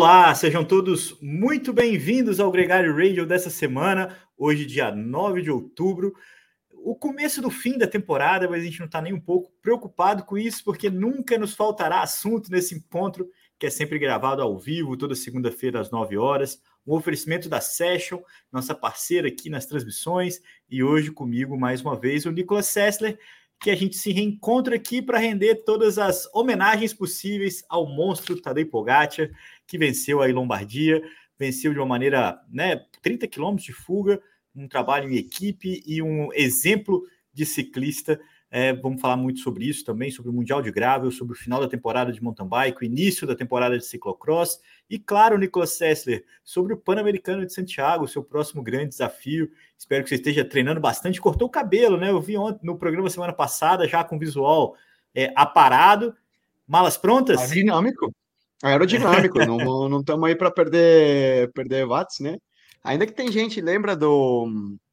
[0.00, 6.14] Olá, sejam todos muito bem-vindos ao Gregário Radio dessa semana, hoje, dia 9 de outubro.
[6.72, 10.22] O começo do fim da temporada, mas a gente não está nem um pouco preocupado
[10.22, 14.96] com isso, porque nunca nos faltará assunto nesse encontro, que é sempre gravado ao vivo,
[14.96, 16.62] toda segunda-feira às 9 horas.
[16.86, 18.20] Um oferecimento da Session,
[18.52, 23.18] nossa parceira aqui nas transmissões, e hoje comigo, mais uma vez, o Nicolas Sessler,
[23.60, 28.66] que a gente se reencontra aqui para render todas as homenagens possíveis ao monstro Tadej
[28.66, 29.28] Pogacar,
[29.68, 31.00] que venceu aí Lombardia,
[31.38, 34.20] venceu de uma maneira, né, 30 quilômetros de fuga,
[34.56, 38.18] um trabalho em equipe e um exemplo de ciclista.
[38.50, 41.60] É, vamos falar muito sobre isso também, sobre o Mundial de Gravel, sobre o final
[41.60, 46.24] da temporada de mountain bike, o início da temporada de ciclocross e, claro, Nicolas Sessler,
[46.42, 49.50] sobre o Pan-Americano de Santiago, seu próximo grande desafio.
[49.76, 51.20] Espero que você esteja treinando bastante.
[51.20, 52.10] Cortou o cabelo, né?
[52.10, 54.74] Eu vi ontem no programa semana passada, já com visual
[55.14, 56.16] é, aparado.
[56.66, 57.38] Malas prontas?
[57.38, 58.10] Aerodinâmico.
[58.62, 59.38] Aerodinâmico.
[59.38, 62.38] não estamos aí para perder, perder watts, né?
[62.82, 64.48] Ainda que tem gente, lembra do.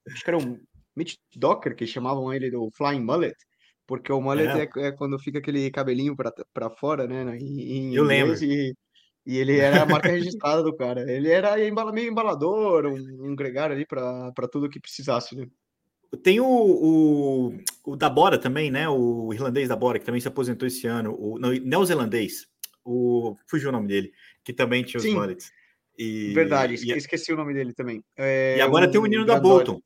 [0.08, 0.59] Acho que era um
[0.95, 3.36] Mitch Docker, que chamavam ele do Flying Mullet,
[3.86, 7.38] porque o mullet é, é, é quando fica aquele cabelinho para fora, né?
[7.38, 8.36] Em, em Eu lembro.
[8.43, 8.73] E,
[9.25, 11.09] e, ele era a marca registrada do cara.
[11.11, 11.55] Ele era
[11.91, 15.47] meio embalador, um, um gregário ali para tudo que precisasse, né?
[16.23, 18.88] Tem o, o, o, da Bora também, né?
[18.88, 21.16] O irlandês da Bora, que também se aposentou esse ano.
[21.19, 22.47] O não, neozelandês.
[22.86, 24.11] O, fugiu o nome dele,
[24.44, 25.16] que também tinha os Sim.
[25.16, 25.52] mullets.
[25.97, 28.03] E, Verdade, e, esqueci o nome dele também.
[28.16, 29.81] É, e agora tem o menino da Bolton.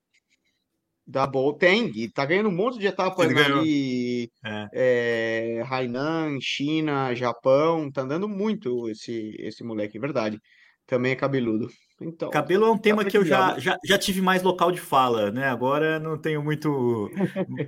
[1.08, 4.32] Da Bolton, tem, e tá ganhando um monte de etapas ali.
[4.46, 4.68] É.
[4.74, 10.40] É, Hainan, China, Japão, tá andando muito esse, esse moleque, verdade.
[10.90, 11.70] Também é cabeludo.
[12.02, 14.80] Então, Cabelo é um tema tá que eu já, já, já tive mais local de
[14.80, 15.48] fala, né?
[15.48, 17.10] Agora não tenho muito,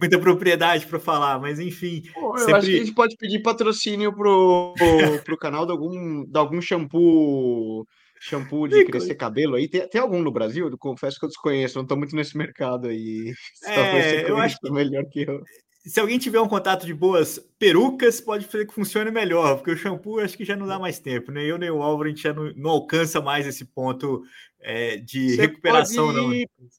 [0.01, 2.01] muita propriedade para falar, mas enfim.
[2.13, 2.55] Pô, eu sempre...
[2.55, 6.61] acho que a gente pode pedir patrocínio pro, pro, pro canal de algum, de algum
[6.61, 7.85] shampoo
[8.19, 9.67] shampoo de crescer cabelo aí?
[9.67, 10.67] Tem, tem algum no Brasil?
[10.67, 13.33] Eu confesso que eu desconheço, não estou muito nesse mercado aí.
[13.65, 15.41] É, eu acho que melhor que eu.
[15.83, 19.77] Se alguém tiver um contato de boas perucas, pode fazer que funcione melhor, porque o
[19.77, 21.43] shampoo acho que já não dá mais tempo, né?
[21.43, 24.21] Eu nem o Álvaro, a gente já não, não alcança mais esse ponto
[24.59, 26.17] é, de Você recuperação, pode...
[26.19, 26.69] não.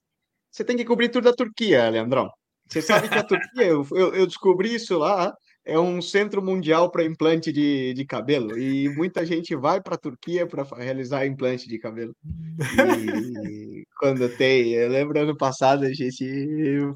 [0.50, 2.30] Você tem que cobrir tudo da Turquia, Leandrão.
[2.68, 5.34] Você sabe que a Turquia, eu, eu, eu descobri isso lá,
[5.64, 9.98] é um centro mundial para implante de, de cabelo e muita gente vai para a
[9.98, 12.14] Turquia para realizar implante de cabelo.
[12.22, 16.24] E quando tem, eu lembro ano passado a gente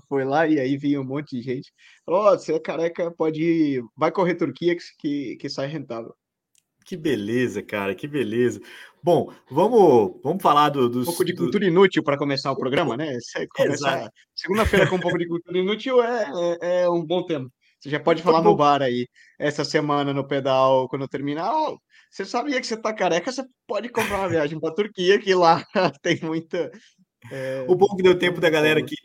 [0.09, 1.73] foi lá e aí vinha um monte de gente.
[2.05, 6.15] Falou: oh, você é careca, pode ir, vai correr Turquia que, que sai rentável.
[6.85, 8.61] Que beleza, cara, que beleza.
[9.03, 11.03] Bom, vamos, vamos falar do, dos.
[11.03, 11.69] Um pouco de cultura do...
[11.69, 13.19] inútil para começar o programa, né?
[14.35, 16.31] Segunda-feira com um pouco de cultura inútil é,
[16.63, 17.51] é, é um bom tema.
[17.81, 19.07] Você já pode falar no bar aí,
[19.39, 21.53] essa semana no pedal, quando terminar.
[21.55, 21.79] Oh,
[22.11, 25.35] você sabia que você tá careca, você pode comprar uma viagem para a Turquia, que
[25.35, 25.65] lá
[26.03, 26.71] tem muita.
[27.31, 27.65] É...
[27.69, 28.97] O bom que deu tempo da galera que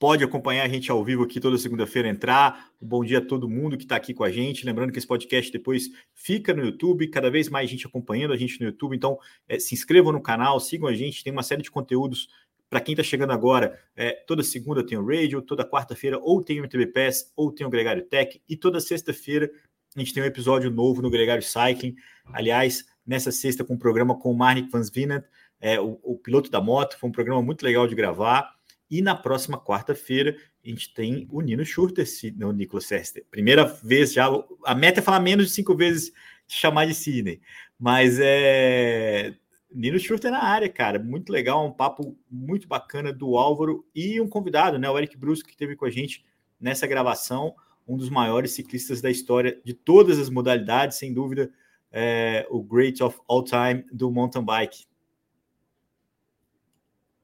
[0.00, 2.70] pode acompanhar a gente ao vivo aqui toda segunda-feira entrar.
[2.80, 4.64] bom dia a todo mundo que está aqui com a gente.
[4.64, 8.58] Lembrando que esse podcast depois fica no YouTube, cada vez mais gente acompanhando a gente
[8.60, 8.96] no YouTube.
[8.96, 12.28] Então, é, se inscrevam no canal, sigam a gente, tem uma série de conteúdos
[12.70, 16.60] para quem está chegando agora, é, toda segunda tem o Radio, toda quarta-feira ou tem
[16.60, 19.50] o MTB Pass ou tem o Gregário Tech, e toda sexta-feira
[19.96, 21.96] a gente tem um episódio novo no Gregário Cycling.
[22.32, 25.24] Aliás, nessa sexta com o um programa com o Marnik Van Svinent,
[25.60, 28.54] é, o, o, piloto da moto, foi um programa muito legal de gravar.
[28.88, 32.06] E na próxima quarta-feira a gente tem o Nino Schurter,
[32.36, 33.24] no Nicolas Sester.
[33.30, 34.28] Primeira vez já,
[34.64, 36.12] a meta é falar menos de cinco vezes
[36.46, 37.40] chamar de Sidney,
[37.78, 39.34] mas é
[39.72, 40.98] Nino Schurter na área, cara.
[40.98, 44.88] Muito legal, um papo muito bacana do Álvaro e um convidado, né?
[44.90, 46.24] O Eric Brusco, que esteve com a gente
[46.60, 47.54] nessa gravação,
[47.86, 51.50] um dos maiores ciclistas da história de todas as modalidades, sem dúvida,
[51.90, 54.84] é, o Great of All Time do mountain bike.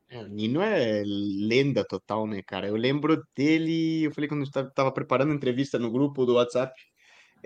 [0.09, 2.69] É, o Nino é lenda total, né, cara?
[2.69, 6.81] Eu lembro dele, eu falei quando estava preparando a entrevista no grupo do WhatsApp,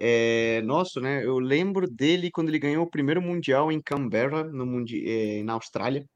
[0.00, 1.25] é, nosso, né?
[1.25, 5.52] Eu lembro dele quando ele ganhou o primeiro mundial em Canberra, no mundi é, na
[5.52, 6.06] Austrália,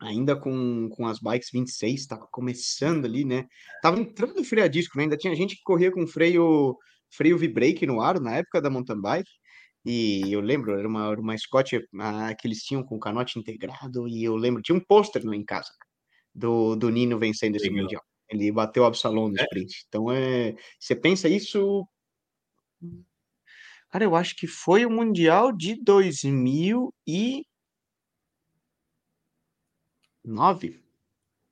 [0.00, 3.46] ainda com, com as bikes 26, estava começando ali, né?
[3.82, 5.04] Tava entrando no freio a disco, né?
[5.04, 6.76] Ainda tinha gente que corria com freio
[7.10, 9.30] freio V-brake no aro na época da mountain bike.
[9.84, 14.24] E eu lembro, era uma, uma Scott ah, que eles tinham com canote integrado, e
[14.24, 15.70] eu lembro, tinha um pôster em casa
[16.34, 17.82] do, do Nino vencendo esse Legal.
[17.82, 18.02] mundial.
[18.30, 19.42] Ele bateu o Absalom no é?
[19.42, 19.84] sprint.
[19.88, 21.86] Então, é, você pensa isso
[23.90, 27.42] Cara, eu acho que foi o Mundial de 2009.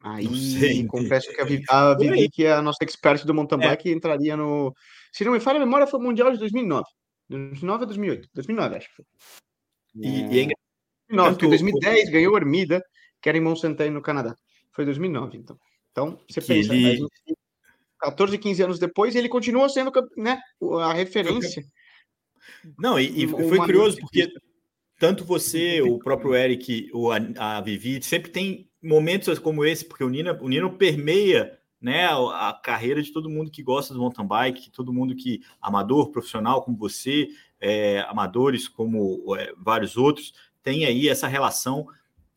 [0.00, 3.68] Aí, confesso que a, Vi- a Vivi, que é a nossa expert do mountain É.
[3.70, 4.72] bike, entraria no.
[5.12, 6.84] Se não me falha a memória, foi o Mundial de 2009.
[7.28, 8.28] 2009 ou 2008?
[8.34, 9.04] 2009, acho que foi.
[9.96, 10.48] E, e é
[11.08, 11.48] Não, Tanto...
[11.48, 12.82] 2010 ganhou Ermida,
[13.20, 14.36] que era em Mont Saint no Canadá.
[14.72, 15.58] Foi 2009, então.
[15.90, 16.86] Então, você que pensa, ele...
[16.86, 17.08] a gente
[17.98, 20.40] 14, 15 anos depois, ele continua sendo né,
[20.82, 21.64] a referência.
[22.78, 24.32] Não, e, e foi curioso porque
[24.98, 30.08] tanto você, o próprio Eric, o, a, Vivi, sempre tem momentos como esse, porque o
[30.08, 34.26] Nino, o Nino permeia né, a, a, carreira de todo mundo que gosta do mountain
[34.26, 37.28] bike, todo mundo que, amador, profissional como você,
[37.60, 40.32] é, amadores como é, vários outros,
[40.62, 41.86] tem aí essa relação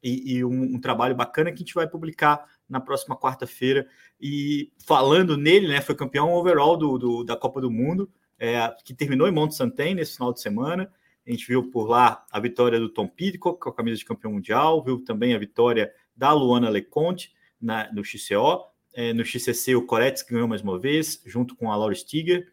[0.04, 3.88] e, e um, um, trabalho bacana que a gente vai publicar na próxima quarta-feira.
[4.20, 8.10] E falando nele, né, foi campeão overall do, do da Copa do Mundo,
[8.40, 10.92] é, que terminou em Monte Santen nesse final de semana.
[11.28, 14.34] A gente viu por lá a vitória do Tom Pidcock com a camisa de campeão
[14.34, 18.66] mundial, viu também a vitória da Luana Leconte na, no XCO.
[18.94, 22.48] É, no XCC, o Coretes ganhou mais uma vez, junto com a Laura Stiger.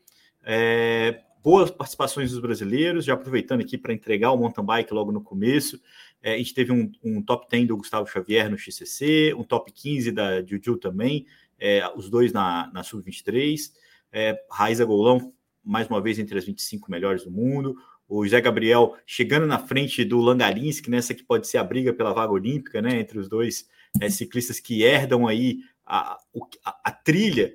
[0.45, 5.23] É, boas participações dos brasileiros, já aproveitando aqui para entregar o mountain bike logo no
[5.23, 5.81] começo.
[6.23, 9.73] É, a gente teve um, um, top 10 do Gustavo Xavier no XCC, um top
[9.73, 11.25] 15 da Juju também,
[11.59, 13.73] é, os dois na, na Sub-23.
[14.13, 15.33] É, Raiza Golão,
[15.67, 17.77] mais uma vez, entre as 25 melhores do mundo.
[18.09, 22.15] O José Gabriel chegando na frente do Langalinski, nessa que pode ser a briga pela
[22.15, 23.69] vaga olímpica, né, entre os dois
[24.01, 26.17] é, ciclistas que herdam aí a,
[26.65, 27.53] a, a trilha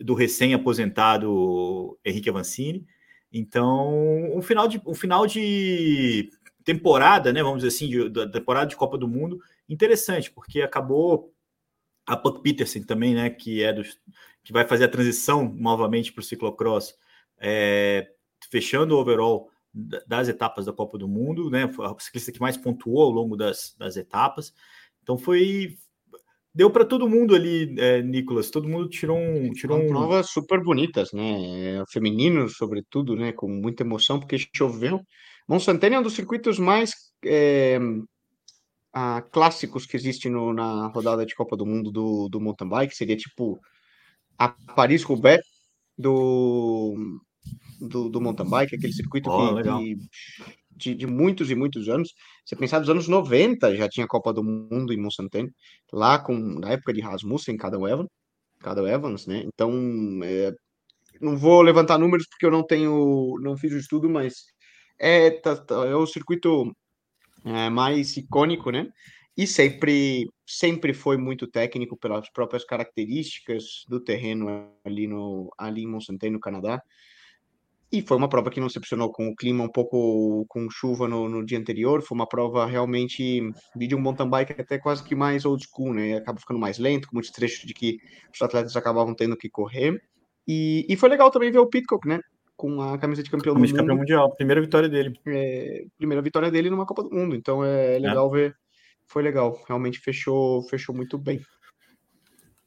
[0.00, 2.86] do recém-aposentado Henrique Avancini.
[3.32, 6.30] Então, um final de, um final de
[6.64, 11.32] temporada, né, vamos dizer assim, de, da temporada de Copa do Mundo, interessante, porque acabou
[12.06, 13.98] a Puck Peterson também, né, que é dos,
[14.42, 16.94] que vai fazer a transição novamente para o ciclocross,
[17.40, 18.06] é,
[18.50, 22.56] fechando o overall das etapas da Copa do Mundo, né, foi a ciclista que mais
[22.56, 24.52] pontuou ao longo das, das etapas.
[25.02, 25.76] Então foi
[26.54, 28.50] deu para todo mundo ali, é, Nicolas.
[28.50, 29.50] Todo mundo tirou um.
[29.52, 29.88] Tirou um...
[29.88, 31.82] provas super bonitas, né?
[31.90, 33.32] Femininos, sobretudo, né?
[33.32, 35.00] Com muita emoção, porque choveu.
[35.48, 36.92] Monsantene é um dos circuitos mais
[37.24, 37.78] é,
[38.92, 42.94] ah, clássicos que existe no, na rodada de Copa do Mundo do, do mountain bike.
[42.94, 43.60] Seria tipo
[44.38, 45.42] a Paris-Roubaix
[45.96, 46.94] do,
[47.80, 49.96] do, do mountain bike, aquele circuito oh, que,
[50.70, 52.12] de, de, muitos e muitos anos.
[52.44, 55.50] Você pensar dos anos 90 já tinha Copa do Mundo em Monsantene,
[55.92, 58.08] lá com na época de Rasmussen, cada Evans,
[58.60, 59.42] cada Evans, né?
[59.46, 59.72] Então,
[60.22, 60.52] é,
[61.20, 64.44] não vou levantar números porque eu não tenho, não fiz o estudo, mas
[64.98, 66.70] é, tá, tá, é o circuito
[67.44, 68.88] é, mais icônico, né?
[69.36, 75.86] E sempre, sempre foi muito técnico pelas próprias características do terreno ali no ali em
[75.86, 76.82] Mont-Saint, no Canadá.
[77.92, 81.28] E foi uma prova que não decepcionou com o clima um pouco com chuva no,
[81.28, 82.00] no dia anterior.
[82.02, 83.42] Foi uma prova realmente
[83.74, 86.16] de um mountain bike até quase que mais old school, né?
[86.16, 87.98] Acaba ficando mais lento, com muitos trechos de que
[88.32, 90.00] os atletas acabavam tendo que correr.
[90.46, 92.20] E, e foi legal também ver o Pitcock, né?
[92.56, 93.82] Com a camisa de campeão camisa do mundo.
[93.82, 95.12] campeão mundial, primeira vitória dele.
[95.26, 97.34] É, primeira vitória dele numa Copa do Mundo.
[97.34, 98.38] Então é legal é.
[98.38, 98.54] ver.
[99.08, 99.60] Foi legal.
[99.66, 101.40] Realmente fechou, fechou muito bem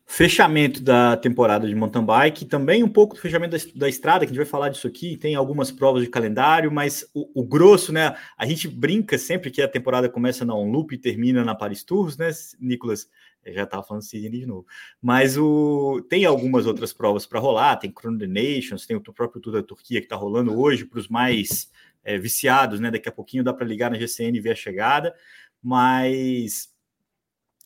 [0.06, 4.26] fechamento da temporada de mountain bike, também um pouco do fechamento da, da, estrada, que
[4.26, 7.92] a gente vai falar disso aqui, tem algumas provas de calendário, mas o, o, grosso,
[7.92, 8.16] né?
[8.38, 12.18] A gente brinca sempre que a temporada começa na Loop e termina na Paris Tours,
[12.18, 12.30] né,
[12.60, 13.10] Nicolas?
[13.44, 14.66] Eu já estava falando Sydney de novo.
[15.02, 19.42] Mas o, tem algumas outras provas para rolar, tem Chrono the Nations, tem o próprio
[19.42, 21.70] Tour da Turquia que está rolando hoje para os mais
[22.04, 22.92] é, viciados, né?
[22.92, 25.14] Daqui a pouquinho dá para ligar na GCN e ver a chegada,
[25.62, 26.74] mas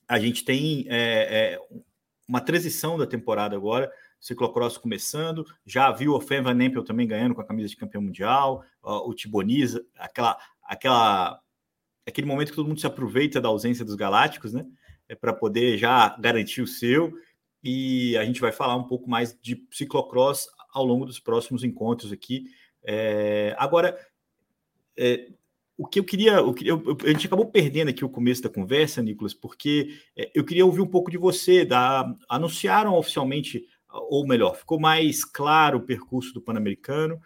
[0.07, 1.59] a gente tem é, é,
[2.27, 7.33] uma transição da temporada agora, ciclocross começando, já viu o Fen Van Empel também ganhando
[7.33, 11.39] com a camisa de campeão mundial, o Tiboniza, aquela, aquela,
[12.05, 14.65] aquele momento que todo mundo se aproveita da ausência dos galácticos, né,
[15.07, 17.13] é para poder já garantir o seu,
[17.63, 22.11] e a gente vai falar um pouco mais de ciclocross ao longo dos próximos encontros
[22.11, 22.45] aqui.
[22.83, 23.97] É, agora,
[24.97, 25.29] é,
[25.77, 28.49] o que eu queria, o que eu, a gente acabou perdendo aqui o começo da
[28.49, 31.63] conversa, Nicolas, porque é, eu queria ouvir um pouco de você.
[31.63, 37.21] Da, anunciaram oficialmente, ou melhor, ficou mais claro o percurso do Pan-Americano.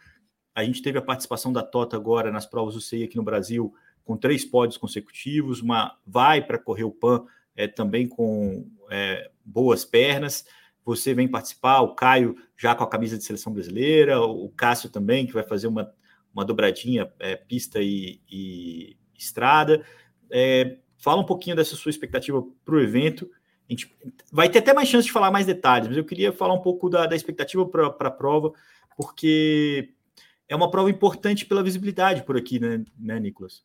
[0.53, 3.74] A gente teve a participação da Tota agora nas provas do CI aqui no Brasil,
[4.03, 5.62] com três pódios consecutivos.
[5.62, 7.24] Uma vai para correr o Pan
[7.55, 10.46] é, também com é, boas pernas.
[10.84, 15.25] Você vem participar, o Caio já com a camisa de seleção brasileira, o Cássio também,
[15.25, 15.93] que vai fazer uma
[16.34, 19.86] uma dobradinha é, pista e, e estrada.
[20.30, 23.30] É, fala um pouquinho dessa sua expectativa para o evento.
[23.70, 23.94] A gente
[24.32, 26.90] vai ter até mais chance de falar mais detalhes, mas eu queria falar um pouco
[26.90, 28.52] da, da expectativa para a prova,
[28.98, 29.94] porque
[30.48, 33.64] é uma prova importante pela visibilidade por aqui, né, né Nicolas?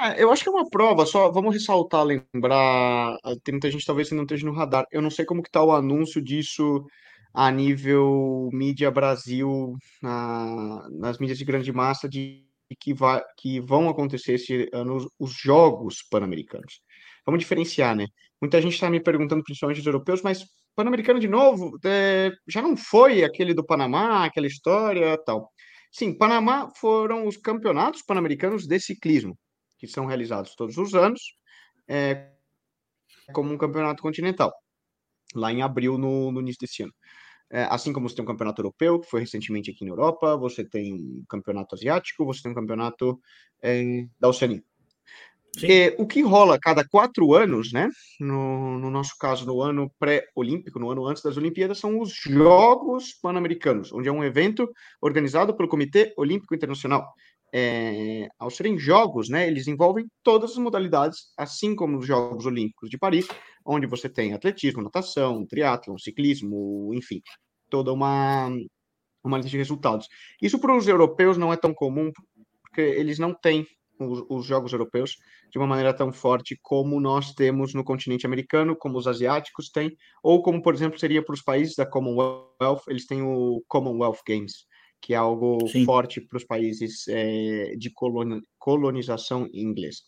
[0.00, 4.08] É, eu acho que é uma prova, só vamos ressaltar, lembrar, tem muita gente talvez
[4.08, 4.86] que não esteja no radar.
[4.90, 6.86] Eu não sei como que está o anúncio disso
[7.34, 12.46] a nível mídia Brasil, na, nas mídias de grande massa, de
[12.78, 16.80] que, vai, que vão acontecer esse ano os Jogos Pan-Americanos.
[17.24, 18.06] Vamos diferenciar, né?
[18.40, 22.76] Muita gente está me perguntando, principalmente os europeus, mas Pan-Americano de novo, é, já não
[22.76, 25.50] foi aquele do Panamá, aquela história tal.
[25.90, 29.38] Sim, Panamá foram os campeonatos pan-americanos de ciclismo,
[29.78, 31.20] que são realizados todos os anos,
[31.86, 32.32] é,
[33.34, 34.50] como um campeonato continental,
[35.34, 36.92] lá em abril, no, no início desse ano.
[37.52, 40.64] É, assim como você tem um campeonato europeu, que foi recentemente aqui na Europa, você
[40.64, 43.20] tem um campeonato asiático, você tem um campeonato
[43.62, 44.62] é, da Oceania.
[45.98, 47.90] O que rola cada quatro anos, né?
[48.18, 53.12] No, no nosso caso, no ano pré-olímpico, no ano antes das Olimpíadas, são os Jogos
[53.20, 54.66] Pan-Americanos, onde é um evento
[54.98, 57.12] organizado pelo Comitê Olímpico Internacional.
[57.54, 62.88] É, ao serem jogos, né, eles envolvem todas as modalidades, assim como os Jogos Olímpicos
[62.88, 63.28] de Paris,
[63.64, 67.20] onde você tem atletismo, natação, triatlon, ciclismo, enfim,
[67.68, 68.48] toda uma,
[69.22, 70.08] uma lista de resultados.
[70.40, 72.10] Isso para os europeus não é tão comum,
[72.62, 73.66] porque eles não têm
[73.98, 75.16] os, os, jogos europeus
[75.50, 79.94] de uma maneira tão forte como nós temos no continente americano, como os asiáticos têm,
[80.22, 84.66] ou como, por exemplo, seria para os países da Commonwealth, eles têm o Commonwealth Games,
[85.02, 85.84] que é algo Sim.
[85.84, 87.92] forte para os países é, de
[88.58, 90.02] colonização inglesa.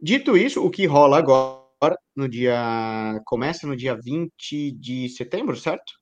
[0.00, 3.20] Dito isso, o que rola agora, no dia.
[3.24, 5.92] começa no dia 20 de setembro, certo?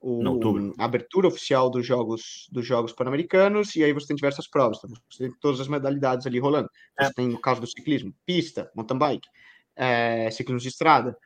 [0.00, 4.78] o, a abertura oficial dos jogos dos jogos pan-americanos e aí você tem diversas provas,
[4.78, 6.68] então você tem todas as modalidades ali rolando.
[6.98, 7.12] Você é.
[7.12, 9.28] tem no caso do ciclismo, pista, mountain bike,
[9.74, 11.16] é, ciclismo de estrada,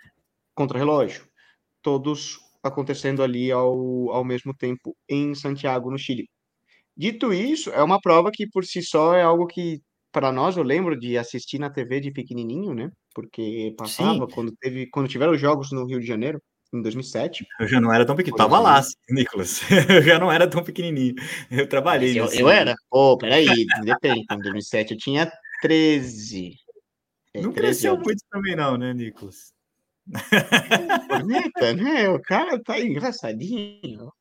[0.54, 1.26] contra-relógio,
[1.82, 6.28] todos acontecendo ali ao, ao mesmo tempo em Santiago, no Chile.
[6.96, 9.80] Dito isso, é uma prova que por si só é algo que
[10.12, 12.90] para nós eu lembro de assistir na TV de pequenininho, né?
[13.14, 14.34] Porque passava Sim.
[14.34, 16.40] quando teve quando tiveram os jogos no Rio de Janeiro
[16.72, 17.46] em 2007.
[17.58, 18.36] Eu já não era tão pequeno.
[18.36, 19.60] Tava lá, Nicolas.
[19.88, 21.14] Eu já não era tão pequenininho.
[21.50, 22.18] Eu trabalhei.
[22.18, 22.74] Eu, eu, era?
[22.88, 23.46] Pô, oh, peraí,
[23.82, 24.24] depende.
[24.30, 26.54] Em 2007 eu tinha 13.
[27.34, 28.04] É, não 13 cresceu anos.
[28.04, 29.52] muito também, não, né, Nicolas?
[31.08, 32.08] Bonita, né?
[32.10, 34.12] O cara tá engraçadinho.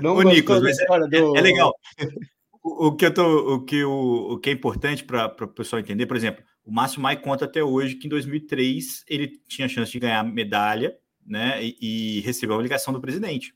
[0.00, 1.36] Não Ô, Nicolas, é, do...
[1.36, 1.74] é, legal.
[2.62, 5.80] O, o, que eu tô, o que o, o que é importante para o pessoal
[5.80, 9.90] entender, por exemplo, o Márcio Mai conta até hoje que em 2003 ele tinha chance
[9.90, 13.54] de ganhar medalha né, e, e recebeu a ligação do presidente.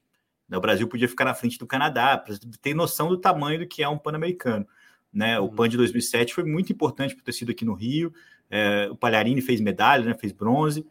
[0.50, 3.82] O Brasil podia ficar na frente do Canadá, para ter noção do tamanho do que
[3.82, 4.66] é um Pan-Americano.
[5.12, 5.38] Né?
[5.38, 5.54] O uhum.
[5.54, 8.12] PAN de 2007 foi muito importante por ter sido aqui no Rio.
[8.50, 10.86] É, o Palharini fez medalha, né, fez bronze.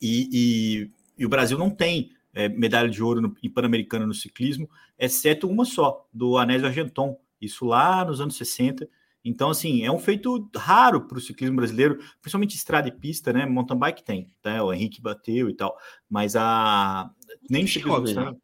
[0.00, 4.14] E, e, e o Brasil não tem é, medalha de ouro no, em Pan-Americano no
[4.14, 7.18] ciclismo, exceto uma só, do Anésio Argenton.
[7.40, 8.88] Isso lá nos anos 60.
[9.24, 13.44] Então, assim, é um feito raro para o ciclismo brasileiro, principalmente estrada e pista, né?
[13.44, 14.62] Mountain bike tem, tá?
[14.62, 15.76] O Henrique bateu e tal,
[16.08, 17.10] mas a.
[17.50, 18.36] Nem ciclismo né?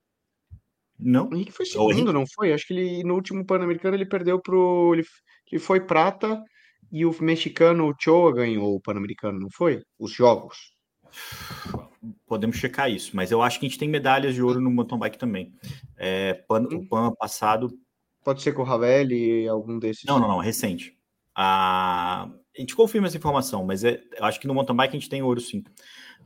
[0.99, 1.29] Não.
[1.29, 2.13] O Henrique foi segundo, o Henrique...
[2.13, 2.53] não foi?
[2.53, 4.95] Acho que ele no último Pan-Americano ele perdeu pro.
[4.95, 5.05] Ele,
[5.51, 6.43] ele foi prata
[6.91, 9.83] e o mexicano o Choa ganhou o Pan-Americano, não foi?
[9.99, 10.73] Os jogos.
[12.27, 14.99] Podemos checar isso, mas eu acho que a gente tem medalhas de ouro no mountain
[14.99, 15.55] bike também.
[15.97, 16.87] É, pan, o hum.
[16.87, 17.71] Pan passado
[18.25, 20.05] Pode ser com o Ravelli, algum desses?
[20.05, 20.97] Não, não, não, recente.
[21.35, 25.01] A, a gente confirma essa informação, mas é, eu acho que no mountain bike a
[25.01, 25.65] gente tem ouro sim.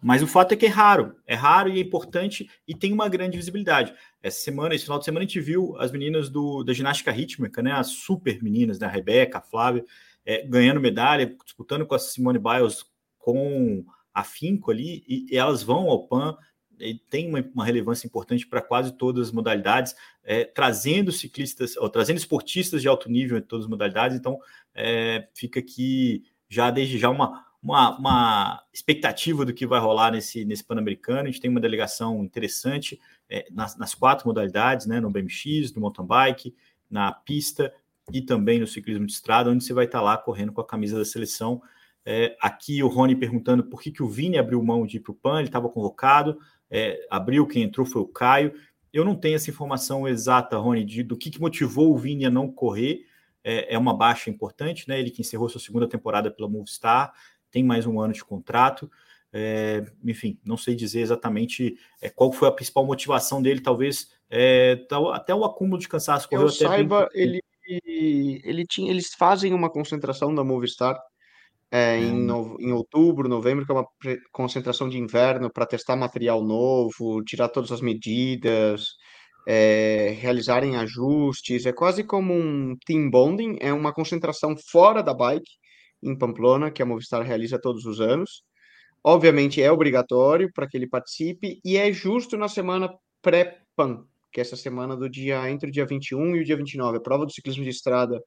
[0.02, 3.08] Mas o fato é que é raro, é raro e é importante e tem uma
[3.08, 3.94] grande visibilidade.
[4.22, 7.62] Essa semana, esse final de semana, a gente viu as meninas do, da ginástica rítmica,
[7.62, 7.72] né?
[7.72, 8.86] As super meninas, né?
[8.86, 9.82] A Rebeca, a Flávia,
[10.26, 12.84] é, ganhando medalha, disputando com a Simone Biles
[13.18, 13.86] com
[14.20, 16.36] afinco ali, e, e elas vão ao PAN
[17.08, 22.18] tem uma, uma relevância importante para quase todas as modalidades, é, trazendo ciclistas, ou trazendo
[22.18, 24.16] esportistas de alto nível em todas as modalidades.
[24.16, 24.38] Então,
[24.74, 30.44] é, fica aqui já desde já uma, uma, uma, expectativa do que vai rolar nesse,
[30.44, 31.22] nesse Pan-Americano.
[31.22, 35.80] A gente tem uma delegação interessante é, nas, nas, quatro modalidades, né, no BMX, no
[35.80, 36.54] mountain bike,
[36.90, 37.72] na pista
[38.12, 40.96] e também no ciclismo de estrada, onde você vai estar lá correndo com a camisa
[40.98, 41.60] da seleção.
[42.08, 45.10] É, aqui o Rony perguntando por que, que o Vini abriu mão de ir para
[45.10, 46.38] o PAN, ele estava convocado
[46.70, 48.52] é, abriu, quem entrou foi o Caio.
[48.92, 52.30] Eu não tenho essa informação exata, Rony, de, do que, que motivou o Vini a
[52.30, 53.06] não correr.
[53.44, 54.98] É, é, uma baixa importante, né?
[54.98, 57.12] Ele que encerrou sua segunda temporada pela Movistar,
[57.50, 58.90] tem mais um ano de contrato.
[59.32, 64.84] É, enfim, não sei dizer exatamente é, qual foi a principal motivação dele, talvez é,
[65.12, 66.26] até o acúmulo de cansaço.
[66.30, 67.22] Eu saiba, bem...
[67.22, 70.98] ele, ele tinha, eles fazem uma concentração da Movistar
[71.70, 73.86] é, em, no, em outubro, novembro, que é uma
[74.32, 78.86] concentração de inverno para testar material novo, tirar todas as medidas,
[79.46, 81.66] é, realizarem ajustes.
[81.66, 85.50] É quase como um team bonding, é uma concentração fora da bike
[86.02, 88.42] em Pamplona, que a Movistar realiza todos os anos.
[89.04, 92.92] Obviamente é obrigatório para que ele participe e é justo na semana
[93.22, 96.98] pré-PAN, que é essa semana do dia entre o dia 21 e o dia 29,
[96.98, 98.20] a prova do ciclismo de estrada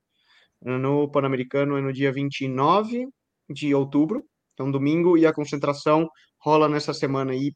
[0.62, 3.08] No Pan-Americano é no dia 29
[3.50, 6.08] de outubro, então domingo, e a concentração
[6.39, 7.53] rola nessa semana aí.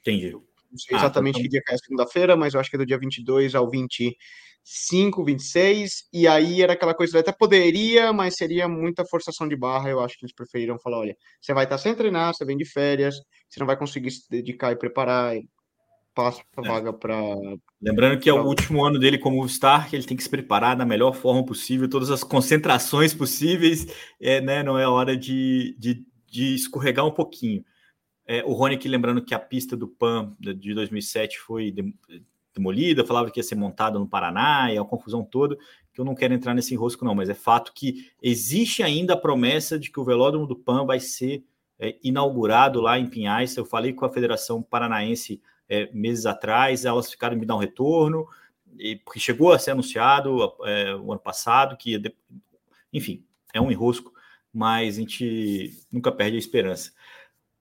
[0.00, 0.32] Entendi.
[0.32, 1.42] Não sei exatamente ah, então...
[1.42, 5.90] que dia é segunda-feira, mas eu acho que é do dia 22 ao 25, 26,
[6.12, 10.16] e aí era aquela coisa, até poderia, mas seria muita forçação de barra, eu acho
[10.16, 13.16] que eles preferiram falar, olha, você vai estar sem treinar, você vem de férias,
[13.48, 15.36] você não vai conseguir se dedicar e preparar,
[16.14, 16.68] passa a é.
[16.68, 17.16] vaga para.
[17.80, 20.76] Lembrando que é o último ano dele como star, que ele tem que se preparar
[20.76, 23.86] da melhor forma possível, todas as concentrações possíveis,
[24.20, 24.62] é, né?
[24.62, 27.64] Não é hora de, de, de escorregar um pouquinho.
[28.26, 31.74] É, o Rony aqui lembrando que a pista do PAN de 2007 foi
[32.54, 35.56] demolida, falava que ia ser montada no Paraná, e a confusão toda,
[35.92, 39.16] que eu não quero entrar nesse enrosco não, mas é fato que existe ainda a
[39.16, 41.44] promessa de que o velódromo do PAN vai ser
[41.78, 43.56] é, inaugurado lá em Pinhais.
[43.56, 45.40] Eu falei com a Federação Paranaense
[45.70, 48.26] é, meses atrás, elas ficaram me dar um retorno,
[48.76, 52.02] e, porque chegou a ser anunciado é, o ano passado, que,
[52.92, 53.24] enfim,
[53.54, 54.12] é um enrosco,
[54.52, 56.92] mas a gente nunca perde a esperança.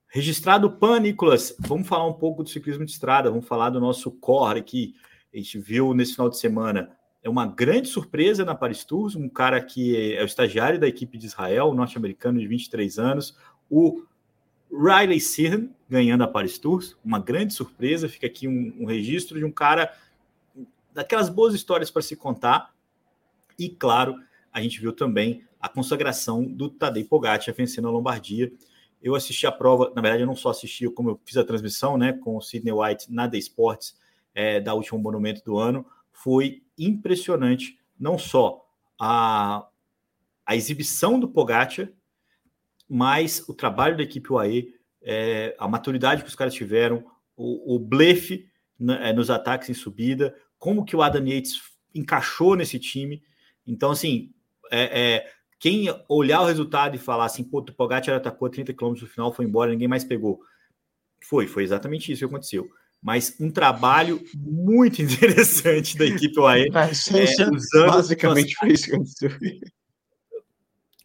[0.08, 4.12] Registrado PAN, Nicolas, vamos falar um pouco do ciclismo de estrada, vamos falar do nosso
[4.12, 4.96] core que
[5.32, 6.98] a gente viu nesse final de semana.
[7.22, 11.16] É uma grande surpresa na Paris Tours, um cara que é o estagiário da equipe
[11.16, 13.38] de Israel, norte-americano de 23 anos,
[13.70, 14.04] o
[14.72, 18.08] Riley Sirhan ganhando a Paris Tours, uma grande surpresa.
[18.08, 19.94] Fica aqui um, um registro de um cara
[20.94, 22.74] daquelas boas histórias para se contar.
[23.58, 24.16] E claro,
[24.52, 28.52] a gente viu também a consagração do Tadej Pogacar vencendo a Lombardia.
[29.02, 31.98] Eu assisti a prova, na verdade, eu não só assisti, como eu fiz a transmissão,
[31.98, 33.98] né, com o Sidney White na The Sports
[34.34, 35.86] é, da última monumento do ano.
[36.12, 38.66] Foi impressionante, não só
[39.00, 39.66] a,
[40.46, 41.90] a exibição do Pogacar,
[42.90, 47.06] mas o trabalho da equipe UAE, é, a maturidade que os caras tiveram,
[47.38, 48.50] o, o blefe
[48.80, 51.62] né, é, nos ataques em subida, como que o Adam Yates
[51.94, 53.22] encaixou nesse time.
[53.66, 54.32] Então, assim,
[54.72, 58.90] é, é, quem olhar o resultado e falar assim, pô, o Pogacar atacou 30 km
[58.90, 60.40] no final, foi embora, ninguém mais pegou.
[61.22, 62.68] Foi, foi exatamente isso que aconteceu.
[63.02, 66.70] Mas um trabalho muito interessante da equipe UAE.
[66.74, 69.30] É, usando basicamente foi isso que aconteceu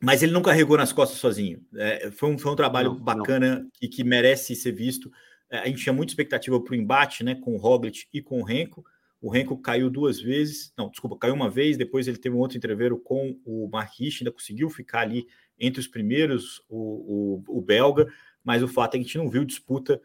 [0.04, 1.64] mas ele não carregou nas costas sozinho.
[1.74, 3.68] É, foi, um, foi um trabalho não, bacana não.
[3.80, 5.10] E que merece ser visto.
[5.50, 8.40] É, a gente tinha muita expectativa para o embate né, com o Roglic e com
[8.40, 8.84] o Renko.
[9.20, 12.58] O Renko caiu duas vezes, não, desculpa, caiu uma vez, depois ele teve um outro
[12.58, 15.26] entreveiro com o Marquich, ainda conseguiu ficar ali
[15.58, 18.06] entre os primeiros, o, o, o, belga,
[18.42, 19.98] mas o fato é que a gente não viu disputa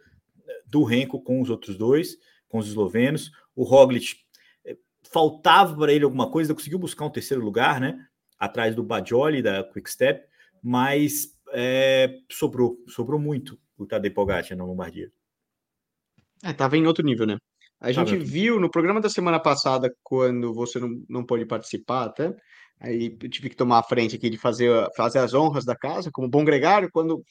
[0.47, 3.29] é, do Renko com os outros dois, com os eslovenos.
[3.53, 4.19] O Roglic
[4.63, 4.77] é,
[5.11, 8.07] faltava para ele alguma coisa, conseguiu buscar um terceiro lugar, né?
[8.39, 10.25] Atrás do Bajoli, da Quickstep,
[10.63, 15.11] mas é, sobrou, sobrou muito o Tadej Pogacar na Lombardia.
[16.43, 17.37] É, tava em outro nível, né?
[17.79, 22.35] A gente viu no programa da semana passada, quando você não, não pôde participar até,
[22.77, 26.11] aí eu tive que tomar a frente aqui de fazer, fazer as honras da casa,
[26.11, 27.23] como bom gregário, quando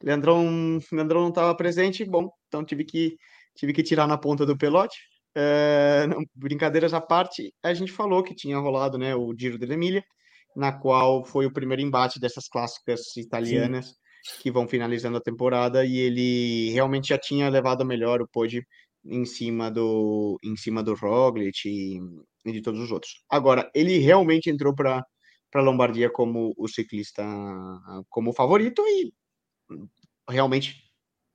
[0.00, 3.16] Leandrão, Leandrão não estava presente, bom, então tive que,
[3.56, 4.98] tive que tirar na ponta do pelote.
[5.34, 9.66] É, não, brincadeiras à parte, a gente falou que tinha rolado né, o Giro da
[9.72, 10.04] Emília,
[10.56, 14.42] na qual foi o primeiro embate dessas clássicas italianas Sim.
[14.42, 18.64] que vão finalizando a temporada e ele realmente já tinha levado a melhor o pódio
[19.04, 22.00] em cima do em cima do Roglic e,
[22.44, 23.22] e de todos os outros.
[23.28, 25.04] Agora, ele realmente entrou para
[25.50, 27.22] para Lombardia como o ciclista
[28.08, 29.12] como favorito e
[30.28, 30.82] realmente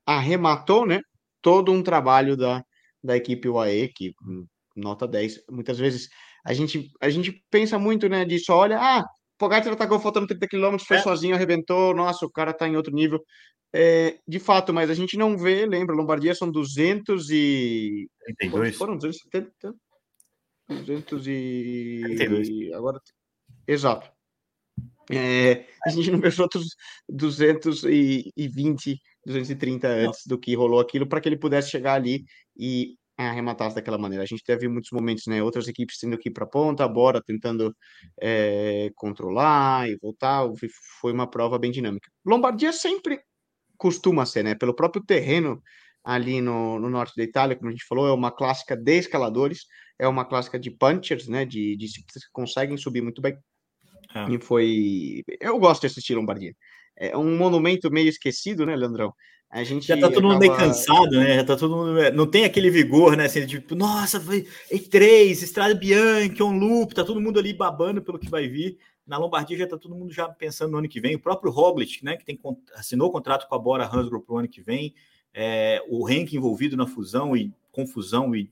[0.06, 1.02] arrematou, né,
[1.42, 2.64] todo um trabalho da,
[3.04, 4.14] da equipe UAE que
[4.76, 6.10] nota 10, muitas vezes
[6.48, 9.06] a gente, a gente pensa muito, né, disso, olha, ah,
[9.38, 11.02] Pogacar atacou faltando 30 km, foi é.
[11.02, 13.22] sozinho, arrebentou, nossa, o cara tá em outro nível.
[13.74, 18.10] É, de fato, mas a gente não vê, lembra, Lombardia são 200 e...
[18.38, 18.78] 32?
[18.78, 19.76] Foram 270?
[20.70, 22.02] 200 e...
[22.18, 22.74] 32.
[22.74, 23.02] Agora,
[23.68, 24.10] exato.
[25.12, 26.78] É, a gente não vê os outros
[27.10, 32.24] 220, 230 antes do que rolou aquilo para que ele pudesse chegar ali
[32.58, 34.24] e arrematasse daquela maneira.
[34.24, 35.42] A gente teve muitos momentos, né?
[35.42, 37.76] Outras equipes tendo que ir para a ponta, Bora tentando
[38.22, 40.44] é, controlar e voltar.
[41.02, 42.10] Foi uma prova bem dinâmica.
[42.26, 43.20] Lombardia sempre
[43.78, 44.56] costuma ser, né?
[44.56, 45.62] Pelo próprio terreno
[46.04, 49.66] ali no, no, norte da Itália, como a gente falou, é uma clássica de escaladores,
[50.00, 51.46] é uma clássica de punchers, né?
[51.46, 53.38] De, de ciclistas que conseguem subir muito bem.
[54.14, 54.30] É.
[54.32, 55.24] E foi.
[55.40, 56.54] Eu gosto de assistir Lombardia.
[56.96, 59.14] É um monumento meio esquecido, né, Leandrão?
[59.50, 61.36] A gente já tá todo mundo meio cansado, né?
[61.36, 62.00] Já tá todo mundo.
[62.00, 63.26] É, não tem aquele vigor, né?
[63.26, 68.20] Assim, tipo, nossa, foi E3, Estrada Bianchi, On Loop, tá todo mundo ali babando pelo
[68.20, 68.78] que vai vir.
[69.06, 71.16] Na Lombardia já tá todo mundo já pensando no ano que vem.
[71.16, 72.18] O próprio Roglic, né?
[72.18, 72.40] Que tem,
[72.76, 74.94] assinou o contrato com a Bora Hansgrohe pro ano que vem.
[75.34, 78.52] É, o Henk envolvido na fusão e confusão e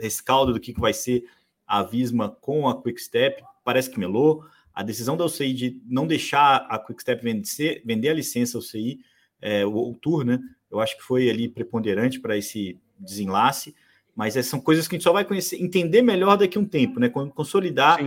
[0.00, 1.24] rescaldo do que, que vai ser
[1.66, 3.42] a Visma com a Quick Step.
[3.62, 4.44] parece que melou.
[4.74, 9.00] A decisão da UCI de não deixar a Quickstep vender, vender a licença UCI,
[9.42, 10.38] é, o, o Tour, né?
[10.70, 13.74] Eu acho que foi ali preponderante para esse desenlace.
[14.14, 16.66] Mas é, são coisas que a gente só vai conhecer, entender melhor daqui a um
[16.66, 17.08] tempo, né?
[17.08, 17.98] Consolidar,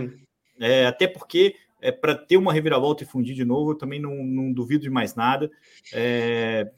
[0.58, 4.24] é, até porque é, para ter uma reviravolta e fundir de novo, eu também não,
[4.24, 5.50] não duvido de mais nada.
[5.92, 6.70] É,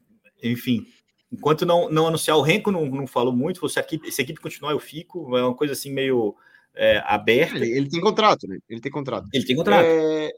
[0.43, 0.87] enfim,
[1.33, 3.67] enquanto não, não anunciar o Renko, não, não falo muito.
[3.69, 5.37] Se a, equipe, se a equipe continuar, eu fico.
[5.37, 6.35] É uma coisa assim meio
[6.75, 7.57] é, aberta.
[7.57, 8.59] Ele, ele, tem contrato, né?
[8.69, 9.29] Ele tem contrato.
[9.33, 9.87] Ele tem contrato.
[9.87, 10.31] É...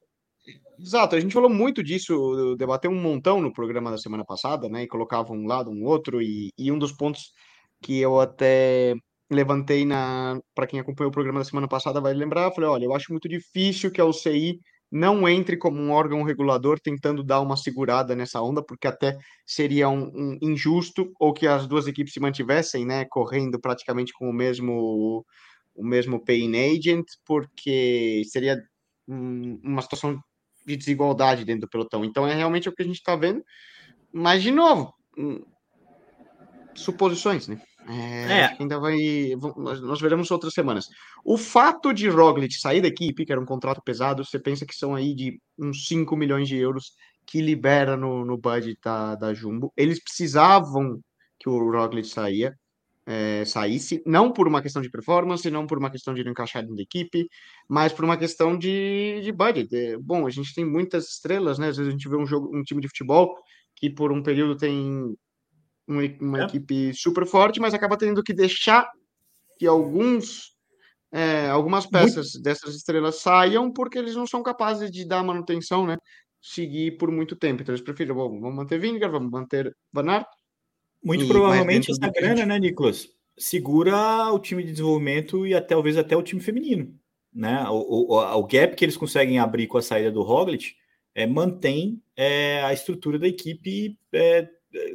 [0.79, 4.85] Exato, a gente falou muito disso, debateu um montão no programa da semana passada, né?
[4.85, 7.33] E colocava um lado, um outro, e, e um dos pontos
[7.83, 8.95] que eu até
[9.31, 12.95] levantei na para quem acompanhou o programa da semana passada vai lembrar, falei, olha, eu
[12.95, 14.59] acho muito difícil que a UCI
[14.91, 19.89] não entre como um órgão regulador tentando dar uma segurada nessa onda, porque até seria
[19.89, 24.33] um, um injusto ou que as duas equipes se mantivessem, né, correndo praticamente com o
[24.33, 25.25] mesmo
[25.75, 28.61] o mesmo paying agent, porque seria
[29.09, 30.21] um, uma situação
[30.71, 32.05] de desigualdade dentro do pelotão.
[32.05, 33.45] Então é realmente o que a gente está vendo.
[34.13, 35.43] Mas de novo, hum,
[36.75, 37.61] suposições, né?
[37.89, 38.57] É, é.
[38.59, 38.97] ainda vai.
[39.57, 40.87] Nós veremos outras semanas.
[41.25, 44.75] O fato de Roglic sair da equipe, que era um contrato pesado, você pensa que
[44.75, 46.93] são aí de uns 5 milhões de euros
[47.27, 49.73] que libera no, no budget da, da Jumbo.
[49.77, 51.01] Eles precisavam
[51.39, 52.55] que o Roglic saía,
[53.11, 56.63] é, saísse, não por uma questão de performance, não por uma questão de não encaixar
[56.63, 57.29] dentro da equipe,
[57.69, 59.75] mas por uma questão de, de budget.
[59.75, 61.71] É, bom, a gente tem muitas estrelas, né?
[61.71, 63.37] Às vezes a gente vê um jogo, um time de futebol
[63.75, 65.13] que por um período tem
[65.89, 66.45] uma, uma é.
[66.45, 68.89] equipe super forte, mas acaba tendo que deixar
[69.59, 70.55] que alguns
[71.11, 72.43] é, algumas peças muito...
[72.45, 75.97] dessas estrelas saiam porque eles não são capazes de dar manutenção, né?
[76.41, 77.63] Seguir por muito tempo.
[77.63, 80.29] Então eles preferem, bom, vamos manter Vingar, vamos manter Van Aert.
[81.03, 83.09] Muito e, provavelmente essa grana, né, Nicolas?
[83.37, 86.95] Segura o time de desenvolvimento e até, talvez até o time feminino.
[87.33, 87.65] Né?
[87.69, 90.75] O, o, o gap que eles conseguem abrir com a saída do Roglic
[91.15, 94.49] é, mantém é, a estrutura da equipe é,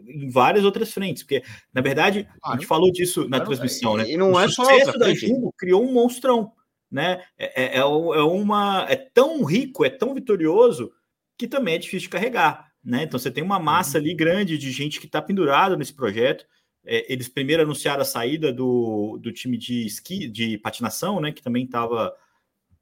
[0.07, 4.09] em várias outras frentes, porque na verdade a gente falou disso na transmissão, né?
[4.09, 6.51] E não o é só sucesso da Jumbo criou um monstrão,
[6.89, 7.21] né?
[7.37, 10.91] É, é, é, é, uma é tão rico, é tão vitorioso
[11.37, 13.03] que também é difícil de carregar, né?
[13.03, 16.45] Então você tem uma massa ali grande de gente que está pendurada nesse projeto.
[16.85, 21.31] É, eles primeiro anunciaram a saída do, do time de esqui, de patinação, né?
[21.31, 22.13] Que também estava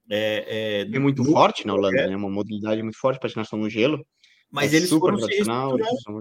[0.09, 2.15] é, é, é, muito forte na Holanda, né?
[2.15, 4.05] Uma modalidade muito forte, patinação no gelo
[4.53, 5.43] mas é eles foram se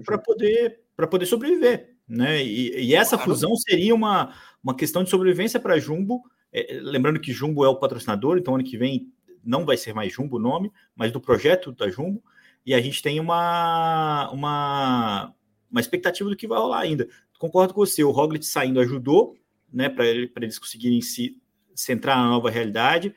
[0.06, 1.96] para poder, poder sobreviver.
[2.08, 2.42] Né?
[2.42, 3.30] E, e essa claro.
[3.30, 6.22] fusão seria uma, uma questão de sobrevivência para Jumbo.
[6.50, 9.12] É, lembrando que Jumbo é o patrocinador, então ano que vem
[9.44, 12.24] não vai ser mais Jumbo o nome, mas do projeto da Jumbo.
[12.64, 15.35] E a gente tem uma, uma,
[15.70, 17.09] uma expectativa do que vai rolar ainda.
[17.38, 19.37] Concordo com você, o Roglic saindo ajudou
[19.72, 21.40] né, para eles conseguirem se
[21.75, 23.14] centrar na nova realidade.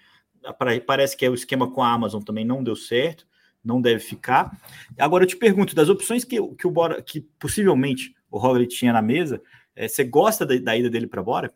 [0.86, 3.28] Parece que é o esquema com a Amazon também não deu certo
[3.66, 4.56] não deve ficar.
[4.98, 8.94] Agora eu te pergunto, das opções que, que o Bora, que possivelmente o Roglic tinha
[8.94, 9.42] na mesa,
[9.76, 11.52] é, você gosta da, da ida dele para Bora?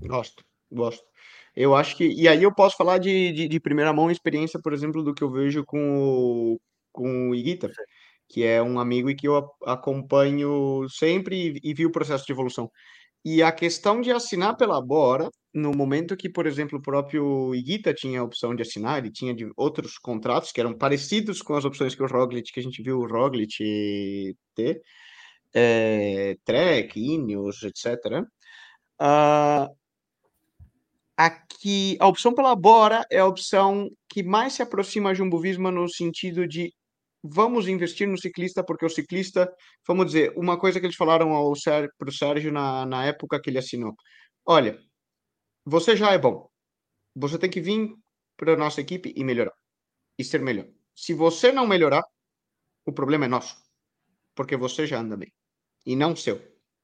[0.00, 1.02] Gosto, gosto.
[1.54, 2.06] Eu acho que.
[2.06, 5.22] E aí eu posso falar de, de, de, primeira mão experiência, por exemplo, do que
[5.22, 6.60] eu vejo com o,
[6.92, 7.70] com o Iguita,
[8.28, 12.32] que é um amigo e que eu acompanho sempre e, e vi o processo de
[12.32, 12.70] evolução.
[13.24, 17.94] E a questão de assinar pela Bora, no momento que, por exemplo, o próprio Iguita
[17.94, 21.64] tinha a opção de assinar, ele tinha de outros contratos que eram parecidos com as
[21.64, 24.82] opções que o Roglic, que a gente viu o Roglic ter,
[25.54, 28.24] é, Trek, Ineos, etc.
[29.00, 29.72] Uh,
[31.16, 35.70] aqui, a opção pela Bora é a opção que mais se aproxima a Jumbo Visma
[35.70, 36.72] no sentido de
[37.22, 39.52] vamos investir no ciclista, porque o ciclista,
[39.86, 41.30] vamos dizer, uma coisa que eles falaram
[41.98, 43.94] para o Sérgio na, na época que ele assinou.
[44.44, 44.78] Olha,
[45.64, 46.48] você já é bom.
[47.14, 47.94] Você tem que vir
[48.36, 49.52] para nossa equipe e melhorar.
[50.18, 50.66] E ser melhor.
[50.94, 52.02] Se você não melhorar,
[52.84, 53.56] o problema é nosso.
[54.34, 55.32] Porque você já anda bem.
[55.86, 56.40] E não seu.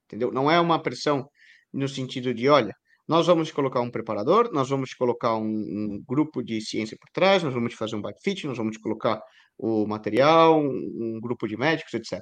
[0.07, 0.33] Entendeu?
[0.33, 1.29] Não é uma pressão
[1.73, 2.75] no sentido de, olha,
[3.07, 7.43] nós vamos colocar um preparador, nós vamos colocar um, um, grupo de ciência por trás,
[7.43, 9.21] nós vamos fazer um bike fit, nós vamos colocar
[9.59, 12.21] o material, um, um grupo de médicos, etc.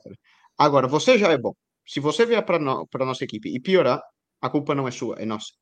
[0.58, 1.52] Agora, você já é bom.
[1.86, 4.00] Se você vier para no, a nossa equipe e piorar,
[4.40, 5.52] a culpa não é sua, é nossa.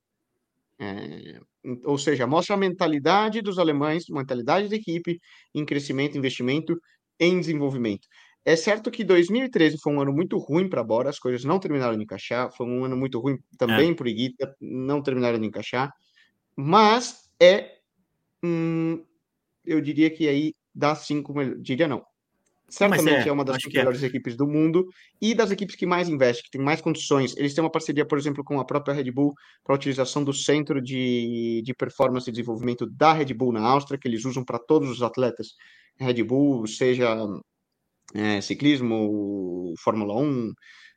[0.79, 1.41] É,
[1.85, 5.21] ou seja, mostra a mentalidade dos alemães, mentalidade da equipe
[5.55, 6.77] em crescimento, investimento
[7.19, 8.07] em desenvolvimento.
[8.45, 11.59] É certo que 2013 foi um ano muito ruim para a Bora, as coisas não
[11.59, 13.95] terminaram de encaixar, foi um ano muito ruim também é.
[13.95, 15.91] para o Iguita, não terminaram de encaixar,
[16.55, 17.79] mas é,
[18.43, 19.03] hum,
[19.65, 22.03] eu diria que aí dá cinco, diria não,
[22.69, 23.69] Certamente é, é, uma das é.
[23.69, 24.07] melhores é.
[24.07, 24.89] equipes do mundo
[25.21, 27.37] e das equipes que mais investe, que tem mais condições.
[27.37, 30.33] Eles têm uma parceria, por exemplo, com a própria Red Bull para a utilização do
[30.33, 34.59] centro de, de performance e desenvolvimento da Red Bull na Áustria, que eles usam para
[34.59, 35.55] todos os atletas
[35.99, 37.17] Red Bull, seja
[38.15, 40.53] é, ciclismo, Fórmula 1,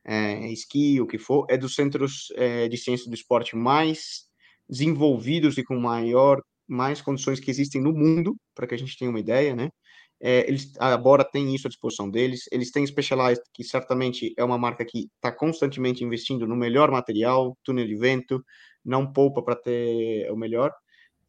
[0.06, 4.26] é, esqui, o que for, é dos centros é, de ciência do esporte mais
[4.70, 9.10] desenvolvidos e com maior mais condições que existem no mundo, para que a gente tenha
[9.10, 9.70] uma ideia, né?
[10.20, 12.42] É, eles, a Bora tem isso à disposição deles.
[12.52, 17.56] Eles têm Specialized, que certamente é uma marca que está constantemente investindo no melhor material,
[17.64, 18.44] túnel de vento,
[18.84, 20.72] não poupa para ter o melhor.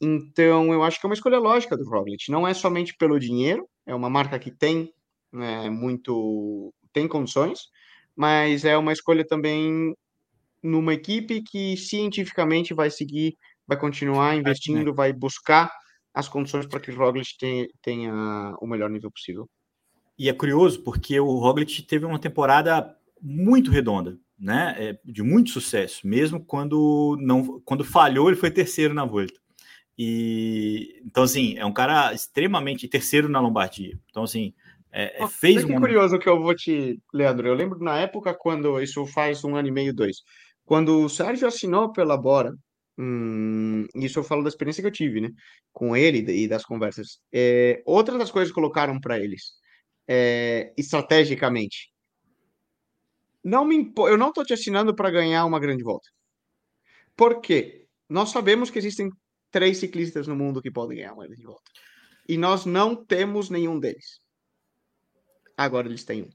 [0.01, 2.31] Então, eu acho que é uma escolha lógica do Roglic.
[2.31, 4.93] Não é somente pelo dinheiro, é uma marca que tem
[5.33, 7.61] né, muito, tem condições,
[8.17, 9.95] mas é uma escolha também
[10.63, 13.37] numa equipe que cientificamente vai seguir,
[13.69, 15.71] vai continuar investindo, vai buscar
[16.15, 19.49] as condições para que o Roglic tenha, tenha o melhor nível possível.
[20.19, 24.75] E é curioso porque o Roglic teve uma temporada muito redonda, né?
[24.79, 29.39] É, de muito sucesso, mesmo quando não, quando falhou, ele foi terceiro na volta.
[29.97, 33.99] E então assim é um cara extremamente terceiro na Lombardia.
[34.11, 34.55] Então assim
[34.91, 37.47] é, é fez um curioso que eu vou te, Leandro.
[37.47, 40.23] Eu lembro na época quando isso faz um ano e meio, dois,
[40.65, 42.55] quando o Sérgio assinou pela Bora,
[42.99, 45.31] Hum, isso eu falo da experiência que eu tive, né?
[45.73, 47.21] Com ele e das conversas.
[47.33, 49.53] É, outra das coisas que colocaram para eles,
[50.09, 51.93] é, estrategicamente,
[53.45, 54.09] não me impo...
[54.09, 56.09] eu não estou te assinando para ganhar uma grande volta.
[57.17, 57.87] Por quê?
[58.09, 59.11] Nós sabemos que existem
[59.51, 61.71] três ciclistas no mundo que podem ganhar uma grande volta.
[62.29, 64.21] E nós não temos nenhum deles.
[65.57, 66.31] Agora eles têm um.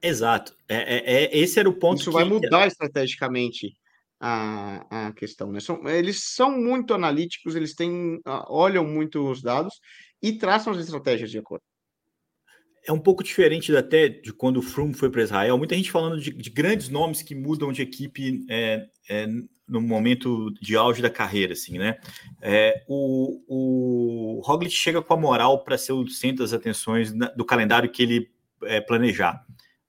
[0.00, 0.56] Exato.
[0.68, 2.00] É, é, é esse era o ponto.
[2.00, 2.16] Isso que...
[2.16, 3.76] vai mudar estrategicamente
[4.20, 5.52] a, a questão.
[5.52, 5.60] Né?
[5.60, 9.74] São, eles são muito analíticos, eles têm, olham muito os dados
[10.22, 11.62] e traçam as estratégias de acordo.
[12.88, 15.58] É um pouco diferente até de quando o Froome foi para Israel.
[15.58, 19.26] Muita gente falando de, de, grandes nomes que mudam de equipe é, é,
[19.66, 21.98] no momento de auge da carreira, assim, né?
[22.40, 27.44] É, o, o Roglic chega com a moral para ser o centro das atenções do
[27.44, 28.30] calendário que ele
[28.62, 29.44] é, planejar.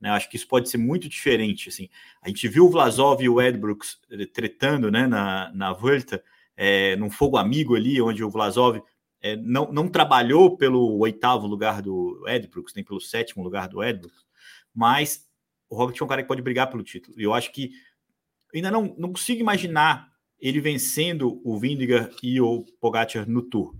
[0.07, 0.13] Né?
[0.13, 1.69] Acho que isso pode ser muito diferente.
[1.69, 1.89] Assim.
[2.21, 6.23] A gente viu o Vlasov e o Edbrooks eh, tretando né, na, na Volta,
[6.55, 8.81] é, num fogo amigo ali, onde o Vlasov
[9.21, 14.25] é, não, não trabalhou pelo oitavo lugar do Edbrooks, nem pelo sétimo lugar do Edbrooks,
[14.73, 15.27] mas
[15.69, 17.19] o Roglic é um cara que pode brigar pelo título.
[17.19, 17.71] E eu acho que
[18.55, 23.75] ainda não, não consigo imaginar ele vencendo o Vindigar e o Pogacar no Tour.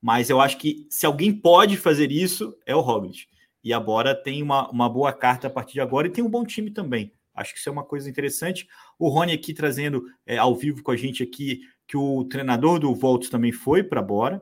[0.00, 3.26] Mas eu acho que se alguém pode fazer isso, é o Roglic
[3.66, 6.30] e a Bora tem uma, uma boa carta a partir de agora e tem um
[6.30, 7.12] bom time também.
[7.34, 8.68] Acho que isso é uma coisa interessante.
[8.96, 12.94] O Rony aqui trazendo é, ao vivo com a gente aqui que o treinador do
[12.94, 14.40] Volts também foi para Bora,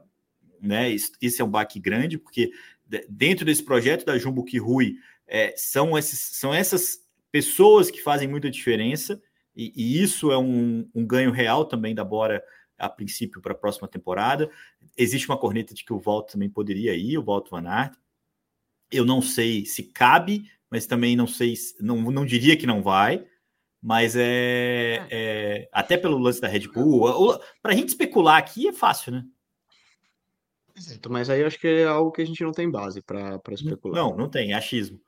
[0.61, 0.91] né?
[0.91, 2.53] Isso, é um baque grande, porque
[3.09, 6.99] dentro desse projeto da Jumbo que Rui é, são, esses, são essas
[7.33, 9.19] pessoas que fazem muita diferença,
[9.57, 12.45] e, e isso é um, um, ganho real também da Bora
[12.77, 14.51] a princípio para a próxima temporada.
[14.99, 17.95] Existe uma corneta de que o Volto também poderia ir, o Volto Van Aert,
[18.91, 23.25] eu não sei se cabe, mas também não sei, não, não diria que não vai.
[23.87, 28.67] Mas é, é, é até pelo lance da Red Bull, para a gente especular aqui
[28.67, 29.25] é fácil, né?
[30.75, 33.41] Exato, mas aí eu acho que é algo que a gente não tem base para
[33.51, 34.03] especular.
[34.03, 34.99] Não, não tem, é achismo.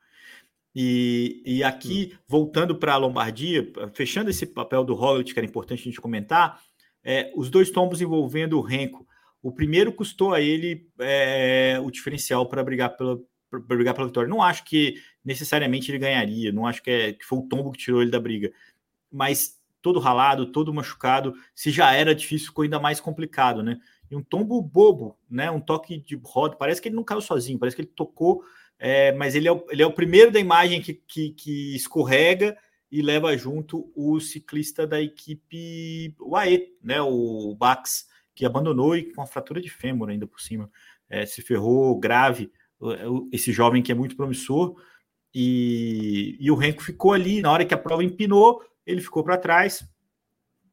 [0.75, 2.17] E, e aqui, hum.
[2.27, 6.61] voltando para a Lombardia, fechando esse papel do Roglic, que era importante a gente comentar,
[7.03, 9.07] é, os dois tombos envolvendo o Renko.
[9.41, 14.29] O primeiro custou a ele é, o diferencial para brigar pela, para brigar pela vitória.
[14.29, 17.79] Não acho que necessariamente ele ganharia, não acho que, é, que foi o tombo que
[17.79, 18.51] tirou ele da briga,
[19.11, 23.79] mas todo ralado, todo machucado, se já era difícil, ficou ainda mais complicado, né?
[24.09, 25.49] E um tombo bobo, né?
[25.51, 28.43] Um toque de roda, parece que ele não caiu sozinho, parece que ele tocou,
[28.79, 32.57] é, mas ele é, o, ele é o primeiro da imagem que, que, que escorrega
[32.91, 37.01] e leva junto o ciclista da equipe UAE, né?
[37.01, 40.69] O Bax, que abandonou e com uma fratura de fêmur ainda por cima.
[41.09, 42.51] É, se ferrou grave
[43.31, 44.75] esse jovem que é muito promissor.
[45.33, 49.37] E, e o Renko ficou ali, na hora que a prova empinou, ele ficou para
[49.37, 49.87] trás.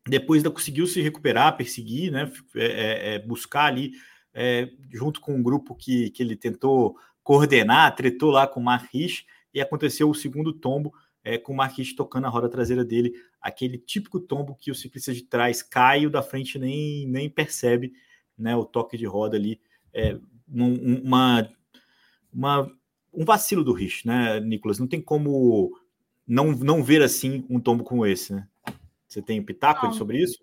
[0.06, 3.92] Depois ainda conseguiu se recuperar, perseguir, né, é, é, é, buscar ali,
[4.32, 9.24] é, junto com um grupo que, que ele tentou coordenar, tretou lá com o Marquis,
[9.52, 13.78] e aconteceu o segundo tombo, é, com o Marquis tocando a roda traseira dele, aquele
[13.78, 17.92] típico tombo que o ciclista de trás cai, o da frente nem, nem percebe
[18.36, 19.60] né, o toque de roda ali.
[19.92, 21.48] É, uma
[22.34, 22.70] uma,
[23.12, 24.78] um vacilo do Rich, né, Nicolas?
[24.78, 25.70] Não tem como
[26.26, 28.48] não, não ver assim um tombo como esse, né?
[29.06, 30.38] Você tem pitaco sobre isso?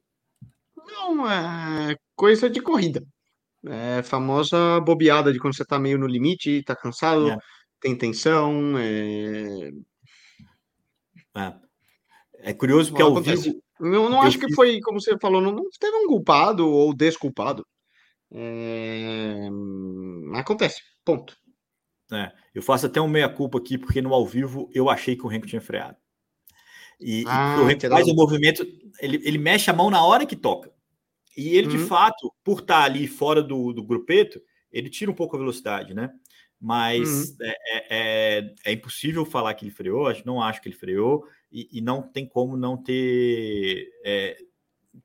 [0.78, 3.04] Não, é coisa de corrida.
[3.66, 7.38] É famosa bobeada de quando você tá meio no limite, tá cansado, é.
[7.80, 8.78] tem tensão.
[8.78, 9.72] É,
[11.36, 11.54] é,
[12.40, 13.62] é curioso porque ao vivo.
[13.80, 14.48] Não, não acho fiz...
[14.48, 17.66] que foi, como você falou, não, não teve um culpado ou desculpado.
[18.32, 19.50] É...
[20.36, 21.36] Acontece, ponto.
[22.12, 25.28] É, eu faço até um meia-culpa aqui, porque no ao vivo eu achei que o
[25.28, 25.98] Renko tinha freado.
[27.00, 28.66] E, ah, e o Renko faz o movimento,
[29.00, 30.72] ele, ele mexe a mão na hora que toca.
[31.36, 31.78] E ele, uhum.
[31.78, 35.94] de fato, por estar ali fora do, do grupeto, ele tira um pouco a velocidade,
[35.94, 36.12] né?
[36.60, 37.38] Mas uhum.
[37.42, 41.68] é, é, é, é, impossível falar que ele freou, não acho que ele freou, e,
[41.72, 44.38] e não tem como não ter é,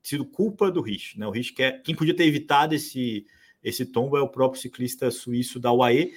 [0.03, 1.19] sido culpa do Rich.
[1.19, 1.27] Né?
[1.27, 3.27] O Rich, quer, quem podia ter evitado esse,
[3.63, 6.13] esse tombo é o próprio ciclista suíço da UAE,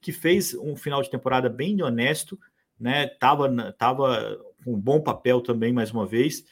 [0.00, 2.38] que fez um final de temporada bem honesto,
[2.78, 3.06] né?
[3.06, 6.44] Tava, tava com um bom papel também, mais uma vez,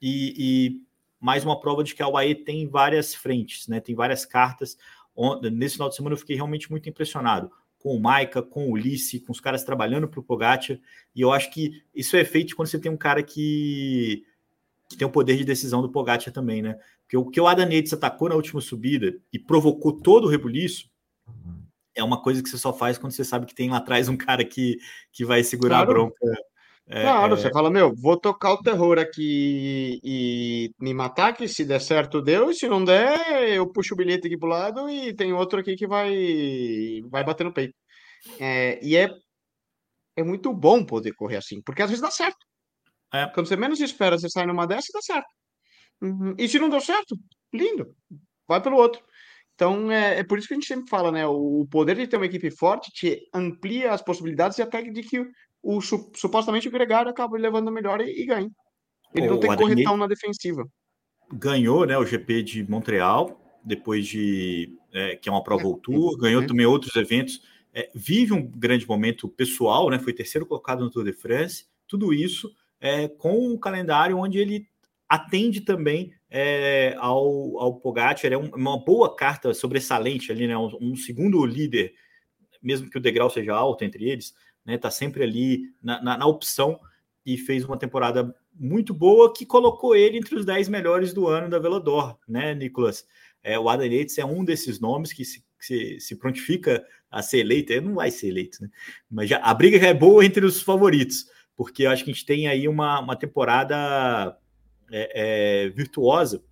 [0.00, 0.82] e, e
[1.20, 3.80] mais uma prova de que a UAE tem várias frentes, né?
[3.80, 4.76] Tem várias cartas.
[5.52, 9.20] Nesse final de semana eu fiquei realmente muito impressionado com o Maica, com o Ulisses,
[9.24, 10.78] com os caras trabalhando para o Pogacar,
[11.14, 14.24] e eu acho que isso é feito quando você tem um cara que,
[14.88, 16.78] que tem o poder de decisão do Pogacar também, né?
[17.02, 20.88] Porque o que o Adam Yates atacou na última subida e provocou todo o rebuliço,
[21.94, 24.16] é uma coisa que você só faz quando você sabe que tem lá atrás um
[24.16, 24.76] cara que,
[25.12, 25.90] que vai segurar claro.
[25.90, 26.26] a bronca.
[26.86, 27.36] É, claro, é...
[27.36, 32.20] você fala, meu, vou tocar o terror aqui e me matar, que se der certo,
[32.20, 35.60] deu, e se não der, eu puxo o bilhete aqui pro lado e tem outro
[35.60, 37.74] aqui que vai, vai bater no peito.
[38.38, 39.08] É, e é,
[40.16, 42.46] é muito bom poder correr assim, porque às vezes dá certo.
[43.12, 43.26] É.
[43.28, 45.28] Quando você menos espera, você sai numa dessa e dá certo.
[46.00, 46.34] Uhum.
[46.38, 47.16] E se não deu certo,
[47.52, 47.94] lindo,
[48.48, 49.02] vai pelo outro.
[49.62, 51.24] Então, é, é por isso que a gente sempre fala, né?
[51.24, 55.20] O poder de ter uma equipe forte te amplia as possibilidades e até de que
[55.20, 55.26] o,
[55.62, 58.50] o supostamente o Gregário acaba levando melhor e, e ganha.
[59.14, 60.66] Ele Pô, não tem que correr tão na defensiva.
[61.32, 64.76] Ganhou, né, o GP de Montreal, depois de...
[64.92, 66.46] É, que é uma prova é, Tour, ganhou é.
[66.46, 67.40] também outros eventos.
[67.72, 69.98] É, vive um grande momento pessoal, né?
[70.00, 71.66] Foi terceiro colocado no Tour de France.
[71.86, 74.66] Tudo isso é, com um calendário onde ele
[75.12, 80.56] atende também é, ao, ao Pogacar, é uma boa carta sobressalente ali, né?
[80.56, 81.92] Um, um, segundo líder,
[82.62, 84.32] mesmo que o degrau seja alto entre eles,
[84.64, 84.78] né?
[84.78, 86.80] Tá sempre ali na, na, na, opção
[87.26, 91.50] e fez uma temporada muito boa que colocou ele entre os 10 melhores do ano
[91.50, 93.06] da Velador, né, Nicolas?
[93.42, 97.40] É, o Adam Yates é um desses nomes que se, se, se prontifica a ser
[97.40, 98.70] eleito, ele não vai ser eleito, né?
[99.10, 102.14] Mas já, a briga já é boa entre os favoritos, porque eu acho que a
[102.14, 104.38] gente tem aí uma, uma temporada
[104.92, 106.44] é, é, virtuosa,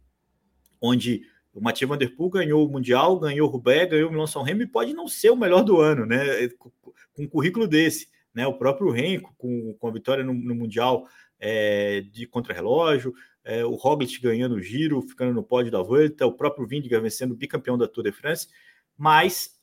[0.80, 1.22] onde
[1.52, 4.42] o Mathieu Van Der Poel ganhou o Mundial, ganhou o Roubaix, ganhou o Milan São
[4.42, 6.48] Remo e pode não ser o melhor do ano, né?
[6.58, 6.70] Com,
[7.12, 8.46] com um currículo desse, né?
[8.46, 11.06] O próprio Renko com, com a vitória no, no Mundial
[11.38, 13.12] é, de contrarrelógio,
[13.44, 17.32] é, o Roglic ganhando o Giro, ficando no pódio da Volta, o próprio Vindiga vencendo
[17.32, 18.48] o bicampeão da Tour de France,
[18.96, 19.58] mas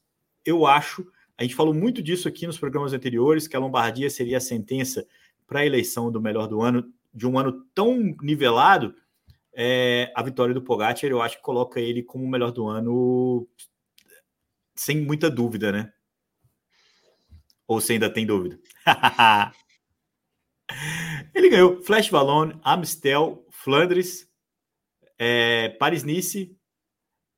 [0.46, 1.06] eu acho,
[1.38, 5.06] a gente falou muito disso aqui nos programas anteriores, que a Lombardia seria a sentença
[5.46, 8.96] para a eleição do melhor do ano de um ano tão nivelado,
[9.52, 13.50] é, a vitória do Pogacar, eu acho que coloca ele como o melhor do ano
[14.76, 15.92] sem muita dúvida, né?
[17.68, 18.60] Ou você ainda tem dúvida?
[21.34, 24.32] ele ganhou Flash Ballon, Amstel, Flandres,
[25.18, 26.56] é, Paris-Nice,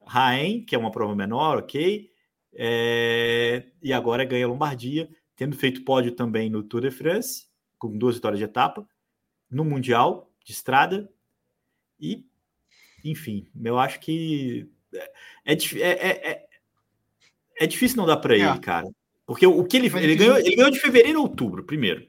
[0.05, 2.11] Raen, que é uma prova menor, ok?
[2.53, 8.15] É, e agora ganha Lombardia, tendo feito pódio também no Tour de France, com duas
[8.15, 8.85] vitórias de etapa
[9.49, 11.09] no Mundial de estrada.
[11.99, 12.25] E,
[13.03, 15.11] enfim, eu acho que é,
[15.45, 16.47] é, é, é,
[17.59, 18.57] é difícil não dar para ele, é.
[18.59, 18.87] cara.
[19.25, 22.07] Porque o, que ele, ele, ganhou, ele ganhou de fevereiro a outubro, primeiro.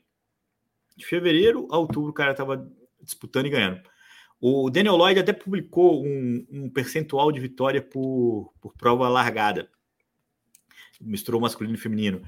[0.97, 2.67] De fevereiro a outubro, o cara estava
[3.03, 3.81] disputando e ganhando.
[4.41, 9.69] O Daniel Lloyd até publicou um, um percentual de vitória por, por prova largada.
[10.99, 12.23] Misturou masculino e feminino.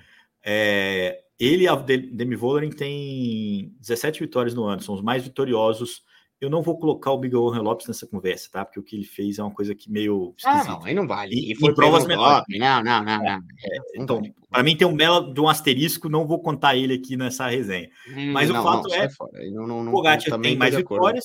[0.45, 6.03] É, ele e a Demi Vollering tem 17 vitórias no ano, são os mais vitoriosos.
[6.41, 8.65] Eu não vou colocar o Miguel Angel Lopes nessa conversa, tá?
[8.65, 10.35] Porque o que ele fez é uma coisa que meio.
[10.45, 11.35] Ah, não, aí não vale.
[11.35, 12.45] E, e foi provas menores.
[12.49, 13.35] Não, não, não, não.
[13.35, 17.17] É, então, para mim tem um belo de um asterisco, não vou contar ele aqui
[17.17, 17.89] nessa resenha.
[18.09, 21.25] Hum, Mas não, o fato não, é, o Pogacar tem mais vitórias,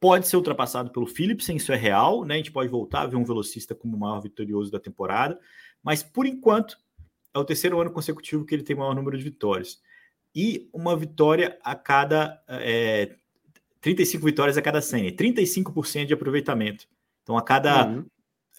[0.00, 2.34] pode ser ultrapassado pelo Philipsen, isso é real, né?
[2.34, 5.38] A gente pode voltar a ver um velocista como o maior vitorioso da temporada,
[5.82, 6.76] mas por enquanto
[7.34, 9.80] é o terceiro ano consecutivo que ele tem o maior número de vitórias.
[10.34, 12.42] E uma vitória a cada.
[12.48, 13.16] É,
[13.80, 16.86] 35 vitórias a cada 100, 35% de aproveitamento.
[17.22, 18.06] Então, a cada uhum.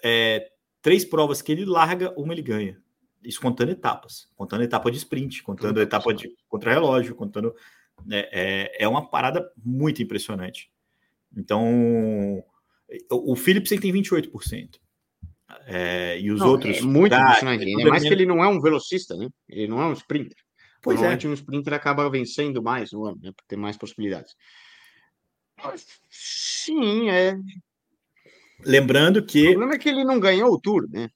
[0.04, 0.52] é,
[0.82, 2.78] três provas que ele larga, uma ele ganha.
[3.24, 5.84] Isso contando etapas, contando etapa de sprint, contando uhum.
[5.84, 7.56] etapa de contrarrelógio, contando.
[8.12, 8.30] É,
[8.80, 10.70] é, é uma parada muito impressionante.
[11.36, 12.44] Então,
[13.10, 14.83] o Philipsen tem 28%.
[15.66, 16.78] É, e os não, outros.
[16.78, 19.28] É muito mais que ele não é um velocista, né?
[19.50, 20.38] Ele não é um sprinter.
[20.82, 21.00] Pois é.
[21.00, 21.30] Normalmente é.
[21.30, 23.32] um sprinter acaba vencendo mais no ano, né?
[23.36, 24.34] Por ter mais possibilidades.
[26.10, 27.36] Sim, é.
[28.66, 29.48] Lembrando que.
[29.48, 31.10] O problema é que ele não ganhou o Tour, né?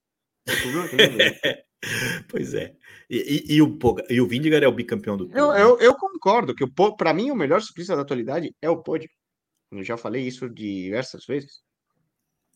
[0.47, 1.65] É
[2.29, 2.73] pois é.
[3.09, 3.77] E, e, e, o,
[4.09, 5.37] e o Vindigar é o bicampeão do Tour.
[5.37, 5.61] Eu, né?
[5.61, 6.65] eu, eu concordo que,
[6.97, 9.09] para mim, o melhor ciclista da atualidade é o Pódio.
[9.71, 11.61] Eu já falei isso diversas vezes.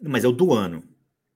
[0.02, 0.84] Mas é o do ano.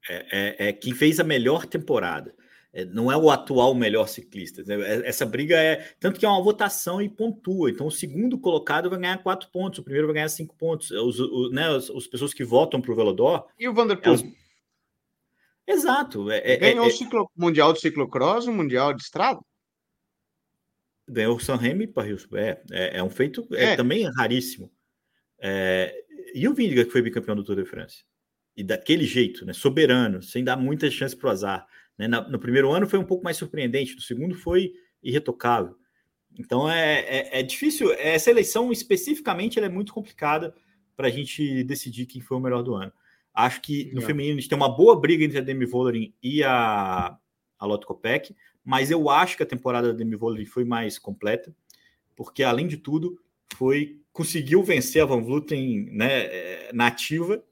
[0.10, 2.36] É, é, é quem fez a melhor temporada.
[2.76, 4.62] É, não é o atual melhor ciclista.
[4.64, 4.76] Né?
[4.82, 5.78] É, essa briga é.
[5.98, 7.70] Tanto que é uma votação e pontua.
[7.70, 10.92] Então, o segundo colocado vai ganhar quatro pontos, o primeiro vai ganhar cinco pontos.
[10.92, 13.48] Os, os, né, as, as pessoas que votam para o Velodor.
[13.58, 14.18] E o Vanderpool?
[15.66, 16.30] Exato.
[16.30, 17.32] É, Ganhou o ciclo...
[17.36, 19.40] Mundial de Ciclocross, o Mundial de Estrada?
[21.08, 22.28] Ganhou o San Remy Paris.
[22.34, 23.78] É, é, é um feito é.
[23.78, 24.70] também raríssimo.
[26.34, 28.04] e o Vindiga, que foi bicampeão do Tour de France?
[28.56, 31.68] E daquele jeito, né, soberano, sem dar muita chance para o azar.
[31.98, 32.08] Né?
[32.08, 35.76] no primeiro ano foi um pouco mais surpreendente, no segundo foi irretocável.
[36.38, 40.54] Então é, é, é difícil, essa eleição especificamente é muito complicada
[40.96, 42.92] para a gente decidir quem foi o melhor do ano.
[43.34, 46.42] Acho que no feminino a gente tem uma boa briga entre a Demi Vollering e
[46.44, 47.18] a,
[47.60, 48.34] a Lotte Kopeck,
[48.64, 51.54] mas eu acho que a temporada da Demi Vollering foi mais completa,
[52.16, 53.20] porque além de tudo
[53.54, 57.44] foi conseguiu vencer a Van Vluten né, é, nativa.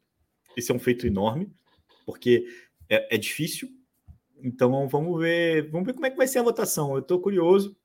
[0.56, 1.52] Esse é um feito enorme,
[2.06, 2.46] porque
[2.90, 3.70] é, é difícil,
[4.44, 6.94] então vamos ver, vamos ver como é que vai ser a votação.
[6.94, 7.76] Eu estou curioso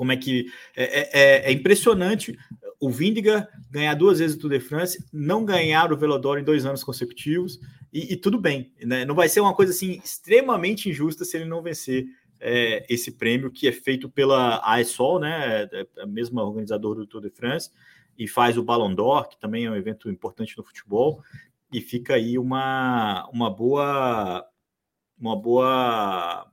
[0.00, 2.34] como é que é, é, é, é, impressionante
[2.80, 6.64] o Vindiga ganhar duas vezes o Tour de France, não ganhar o Velodoro em dois
[6.64, 7.60] anos consecutivos
[7.92, 9.04] e, e tudo bem, né?
[9.04, 12.06] Não vai ser uma coisa assim extremamente injusta se ele não vencer
[12.40, 15.68] é, esse prêmio que é feito pela AESOL, né?
[15.70, 17.70] É, é a mesma organizadora do Tour de France
[18.18, 21.22] e faz o Ballon d'Or, que também é um evento importante no futebol
[21.72, 24.46] e fica aí uma, uma boa
[25.18, 26.50] uma boa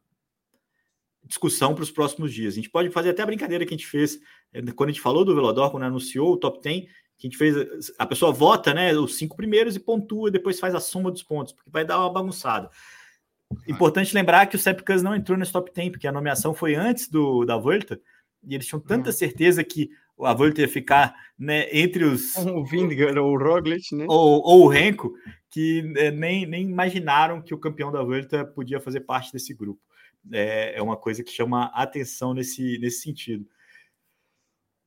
[1.24, 2.54] discussão para os próximos dias.
[2.54, 4.20] A gente pode fazer até a brincadeira que a gente fez
[4.54, 6.86] eh, quando a gente falou do Velodor, quando anunciou o top 10,
[7.18, 10.76] que a gente fez, a pessoa vota, né, os cinco primeiros e pontua, depois faz
[10.76, 12.70] a soma dos pontos, porque vai dar uma bagunçada.
[13.68, 17.10] Importante lembrar que o Sepkus não entrou nesse top 10, porque a nomeação foi antes
[17.10, 18.00] do da Volta,
[18.44, 19.16] e eles tinham tanta uhum.
[19.16, 19.90] certeza que
[20.22, 22.36] a Volta ia ficar né, entre os.
[22.48, 24.06] O Vindigar ou o Roglic, né?
[24.08, 25.14] Ou, ou o Renko,
[25.50, 29.82] que né, nem, nem imaginaram que o campeão da Volta podia fazer parte desse grupo.
[30.32, 33.48] É, é uma coisa que chama atenção nesse, nesse sentido.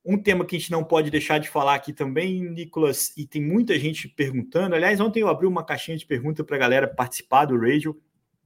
[0.03, 3.41] Um tema que a gente não pode deixar de falar aqui também, Nicolas, e tem
[3.41, 4.75] muita gente perguntando.
[4.75, 7.99] Aliás, ontem eu abri uma caixinha de pergunta para a galera participar do radio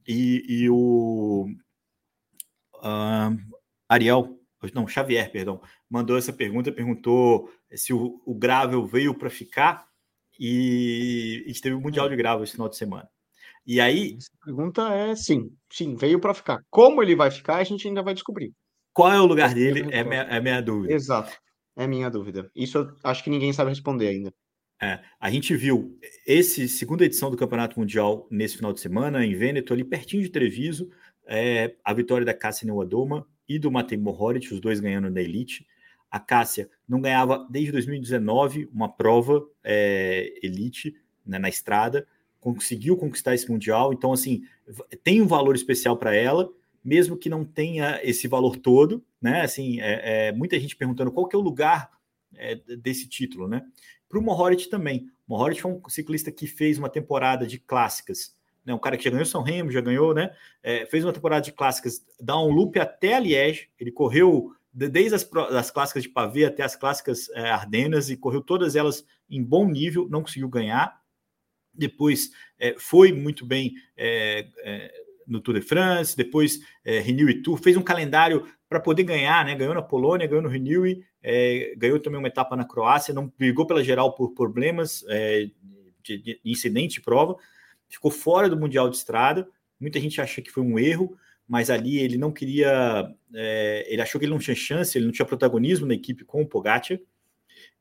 [0.05, 1.47] e, e o
[2.75, 3.37] uh,
[3.87, 4.37] Ariel,
[4.73, 9.87] não, Xavier, perdão, mandou essa pergunta, perguntou se o, o Gravel veio para ficar
[10.39, 13.07] e a gente teve o Mundial de Gravel esse final de semana.
[13.65, 14.17] E aí.
[14.41, 16.59] A pergunta é sim, sim, veio para ficar.
[16.69, 18.53] Como ele vai ficar, a gente ainda vai descobrir.
[18.93, 19.87] Qual é o lugar dele?
[19.91, 20.93] É minha, é minha dúvida.
[20.93, 21.35] Exato,
[21.75, 22.49] é minha dúvida.
[22.55, 24.33] Isso eu acho que ninguém sabe responder ainda.
[24.81, 25.97] É, a gente viu
[26.27, 30.29] esse segunda edição do Campeonato Mundial nesse final de semana em Vêneto, ali pertinho de
[30.29, 30.89] Treviso,
[31.25, 35.67] é, a vitória da Cássia Neuadoma e do Matei Mohoric, os dois ganhando na Elite.
[36.09, 42.07] A Cássia não ganhava desde 2019 uma prova é, Elite né, na estrada,
[42.39, 44.43] conseguiu conquistar esse Mundial, então, assim,
[45.03, 46.47] tem um valor especial para ela,
[46.83, 49.41] mesmo que não tenha esse valor todo, né?
[49.41, 51.89] Assim, é, é, muita gente perguntando qual que é o lugar
[52.35, 53.63] é, desse título, né?
[54.07, 55.09] Para o Mohoric também.
[55.27, 58.35] Mohoric foi um ciclista que fez uma temporada de clássicas,
[58.65, 58.73] né?
[58.73, 60.31] Um cara que já ganhou São Remo, já ganhou, né?
[60.63, 65.15] É, fez uma temporada de clássicas, dá um loop até a Liège, ele correu desde
[65.15, 69.41] as, as clássicas de pavê até as clássicas é, Ardenas e correu todas elas em
[69.41, 70.99] bom nível, não conseguiu ganhar,
[71.73, 74.91] depois é, foi muito bem é, é,
[75.27, 79.45] no Tour de France, depois é, Renew e Tour, fez um calendário para poder ganhar,
[79.45, 79.55] né?
[79.55, 83.65] Ganhou na Polônia, ganhou no Renew, é, ganhou também uma etapa na Croácia, não brigou
[83.65, 85.49] pela geral por problemas é,
[86.03, 87.35] de, de, incidente de prova,
[87.89, 89.47] ficou fora do Mundial de Estrada.
[89.79, 91.17] Muita gente acha que foi um erro,
[91.47, 95.11] mas ali ele não queria, é, ele achou que ele não tinha chance, ele não
[95.11, 96.99] tinha protagonismo na equipe com o Pogacar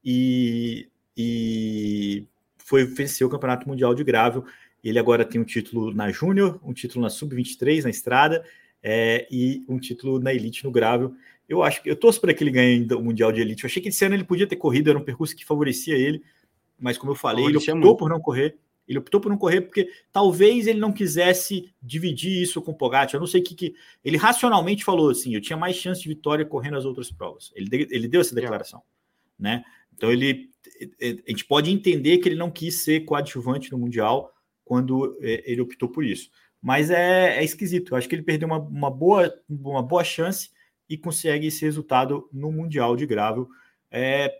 [0.05, 2.27] e, e
[2.59, 4.45] foi vencer o Campeonato Mundial de Grável.
[4.83, 8.45] Ele agora tem um título na Júnior, um título na Sub-23 na estrada
[8.83, 11.15] é, e um título na Elite no Grável.
[11.49, 13.65] Eu acho que eu torço para que ele ganhe o Mundial de Elite.
[13.65, 16.23] Eu achei que esse ano ele podia ter corrido, era um percurso que favorecia ele,
[16.79, 18.57] mas como eu falei, ele optou por não correr.
[18.87, 23.15] Ele optou por não correr porque talvez ele não quisesse dividir isso com o Pogacar.
[23.15, 23.75] Eu não sei o que, que.
[24.05, 27.53] Ele racionalmente falou assim: eu tinha mais chance de vitória correndo as outras provas.
[27.55, 28.83] Ele, ele deu essa declaração.
[29.39, 29.65] Né?
[29.95, 30.51] Então ele
[31.27, 34.33] a gente pode entender que ele não quis ser coadjuvante no Mundial
[34.65, 36.31] quando é, ele optou por isso.
[36.61, 37.93] Mas é, é esquisito.
[37.93, 40.51] Eu acho que ele perdeu uma, uma, boa, uma boa chance
[40.89, 43.49] e consegue esse resultado no Mundial de Gravel.
[43.91, 44.33] É,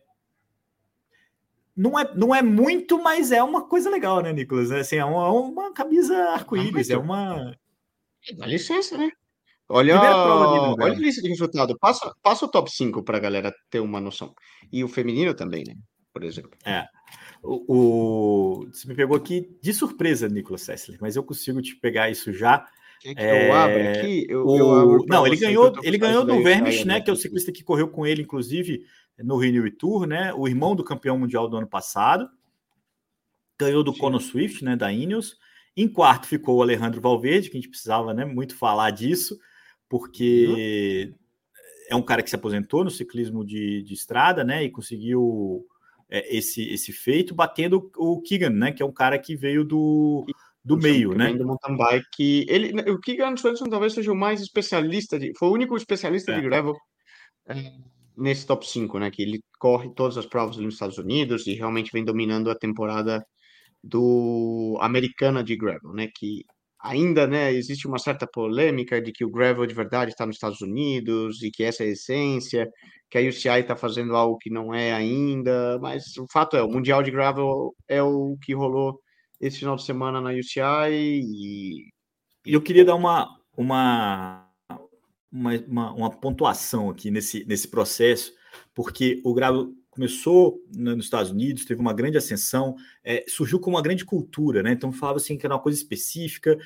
[1.77, 4.71] não é, não é muito, mas é uma coisa legal, né, Nicolas?
[4.71, 7.57] É, assim, é uma, uma camisa arco-íris, é uma.
[8.37, 9.11] Dá licença, né?
[9.69, 11.77] Olha, olha a lista de resultado.
[11.79, 14.35] Passa, passa o top 5 para a galera ter uma noção.
[14.71, 15.75] E o feminino também, né?
[16.13, 16.53] Por exemplo.
[16.65, 16.85] É.
[17.43, 22.11] O, o, Você me pegou aqui de surpresa, Nicolas Sessler, mas eu consigo te pegar
[22.11, 22.67] isso já.
[23.01, 23.49] Que é...
[23.49, 24.27] eu abra aqui?
[24.29, 24.59] Eu, o...
[24.59, 27.01] eu abro não, ele ganhou, ele ganhou do Vermes, né?
[27.01, 28.85] Que é o ciclista que correu com ele, inclusive,
[29.19, 30.33] no Rio Tour, né?
[30.35, 32.29] O irmão do campeão mundial do ano passado.
[33.59, 33.99] Ganhou do Sim.
[33.99, 34.77] Cono Swift, né?
[34.77, 35.39] Da Ineos.
[35.77, 39.37] Em quarto ficou o Alejandro Valverde, que a gente precisava né, muito falar disso,
[39.89, 41.15] porque uhum.
[41.91, 44.63] é um cara que se aposentou no ciclismo de, de estrada, né?
[44.63, 45.67] E conseguiu
[46.09, 48.73] é, esse, esse feito, batendo o Keegan, né?
[48.73, 50.25] Que é um cara que veio do,
[50.65, 51.33] do meio, né?
[51.33, 52.47] Do mountain bike.
[52.49, 56.37] Ele, o Keegan Swenson talvez seja o mais especialista, de, foi o único especialista é.
[56.37, 56.77] de gravel
[57.47, 57.73] é,
[58.17, 59.11] nesse top 5, né?
[59.11, 63.25] Que ele corre todas as provas nos Estados Unidos e realmente vem dominando a temporada
[63.83, 66.09] do americana de gravel, né?
[66.15, 66.45] Que
[66.85, 70.61] ainda, né, existe uma certa polêmica de que o gravel de verdade está nos Estados
[70.61, 72.71] Unidos e que essa é a essência,
[73.11, 76.69] que a UCI está fazendo algo que não é ainda, mas o fato é, o
[76.69, 79.01] Mundial de Gravel é o que rolou
[79.41, 81.95] esse final de semana na UCI e...
[82.47, 84.47] Eu queria dar uma, uma,
[85.35, 88.33] uma, uma, uma pontuação aqui nesse, nesse processo,
[88.73, 93.83] porque o gravel começou nos Estados Unidos, teve uma grande ascensão, é, surgiu com uma
[93.83, 94.73] grande cultura, né?
[94.73, 96.57] Então falava assim que era uma coisa específica,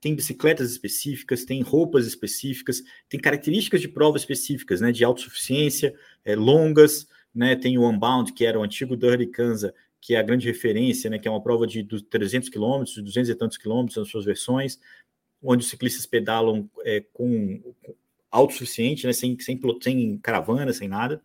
[0.00, 4.92] tem bicicletas específicas, tem roupas específicas, tem características de prova específicas, né?
[4.92, 5.94] De autossuficiência,
[6.24, 7.56] é, longas, né?
[7.56, 11.18] Tem o Unbound, que era o antigo Dirty Kansas, que é a grande referência, né?
[11.18, 14.78] Que é uma prova de 300 quilômetros, 200 e tantos quilômetros nas suas versões,
[15.42, 17.62] onde os ciclistas pedalam é, com,
[18.30, 19.12] autossuficiente, né?
[19.12, 21.22] Sem, sem, sem caravana, sem nada.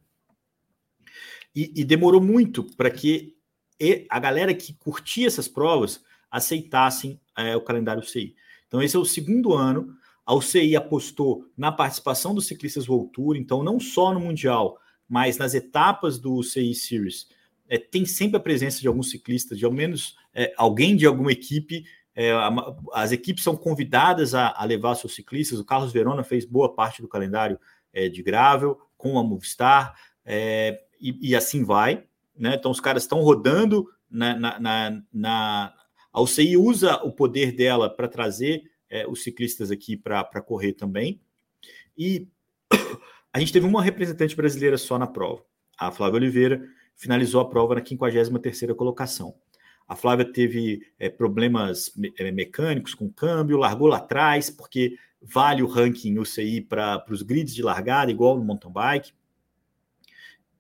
[1.56, 3.36] E, e demorou muito para que
[4.10, 8.36] a galera que curtia essas provas aceitassem é, o calendário UCI.
[8.68, 9.96] Então, esse é o segundo ano.
[10.26, 15.38] A UCI apostou na participação dos ciclistas World Tour, então, não só no Mundial, mas
[15.38, 17.28] nas etapas do UCI Series.
[17.68, 21.32] É, tem sempre a presença de alguns ciclistas, de ao menos é, alguém de alguma
[21.32, 21.84] equipe.
[22.16, 22.32] É,
[22.94, 25.60] as equipes são convidadas a, a, levar seus ciclistas.
[25.60, 27.60] O Carlos Verona fez boa parte do calendário
[27.94, 29.96] é, de gravel com a Movistar.
[30.26, 32.04] É, e, e assim vai.
[32.38, 32.56] Né?
[32.56, 35.74] Então, os caras estão rodando na, na, na, na,
[36.12, 41.22] A UCI usa o poder dela para trazer é, os ciclistas aqui para correr também.
[41.98, 42.28] E
[43.32, 45.44] a gente teve uma representante brasileira só na prova.
[45.78, 46.62] A Flávia Oliveira
[46.96, 49.34] finalizou a prova na 53ª colocação.
[49.92, 55.62] A Flávia teve é, problemas me é, mecânicos com câmbio, largou lá atrás, porque vale
[55.62, 59.12] o ranking UCI para os grids de largada, igual no mountain bike.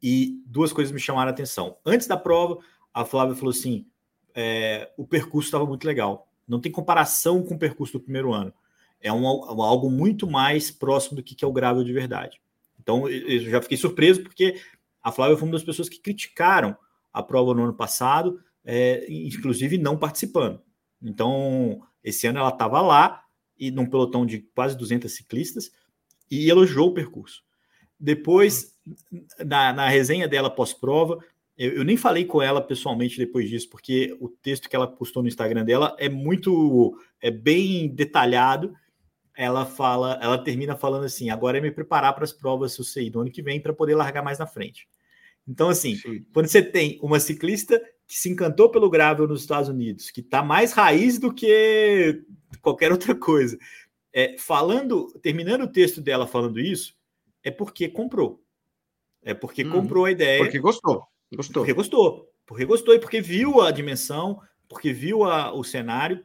[0.04, 1.78] E duas coisas me chamaram a atenção.
[1.86, 2.58] Antes da prova,
[2.94, 3.86] a Flávia falou assim:
[4.36, 6.28] é, o percurso estava muito legal.
[6.46, 8.54] Não tem comparação com o percurso do primeiro ano.
[9.00, 12.42] É um, algo muito mais próximo do que é o gravel de verdade.
[12.82, 14.60] Então, eu já fiquei surpreso, porque
[15.02, 16.76] a Flávia foi uma das pessoas que criticaram
[17.14, 20.62] a prova no ano passado, é, inclusive não participando.
[21.02, 23.24] Então, esse ano ela estava lá,
[23.58, 25.72] e num pelotão de quase 200 ciclistas,
[26.30, 27.44] e elogiou o percurso.
[28.00, 28.76] Depois,
[29.46, 31.20] na, na resenha dela pós-prova,
[31.58, 35.22] eu, eu, nem falei com ela pessoalmente depois disso, porque o texto que ela postou
[35.22, 38.74] no Instagram dela é muito, é bem detalhado.
[39.36, 43.10] Ela fala, ela termina falando assim: agora é me preparar para as provas do CI
[43.10, 44.88] do ano que vem para poder largar mais na frente.
[45.48, 46.26] Então, assim, Sim.
[46.34, 47.80] quando você tem uma ciclista
[48.12, 52.22] que se encantou pelo gravel nos Estados Unidos, que está mais raiz do que
[52.62, 53.58] qualquer outra coisa,
[54.12, 56.94] é, falando, terminando o texto dela falando isso,
[57.42, 58.44] é porque comprou.
[59.24, 60.44] É porque hum, comprou a ideia.
[60.44, 61.08] Porque gostou.
[61.34, 61.62] Gostou.
[61.62, 62.30] Porque gostou.
[62.46, 66.22] Porque gostou e porque viu a dimensão, porque viu a, o cenário.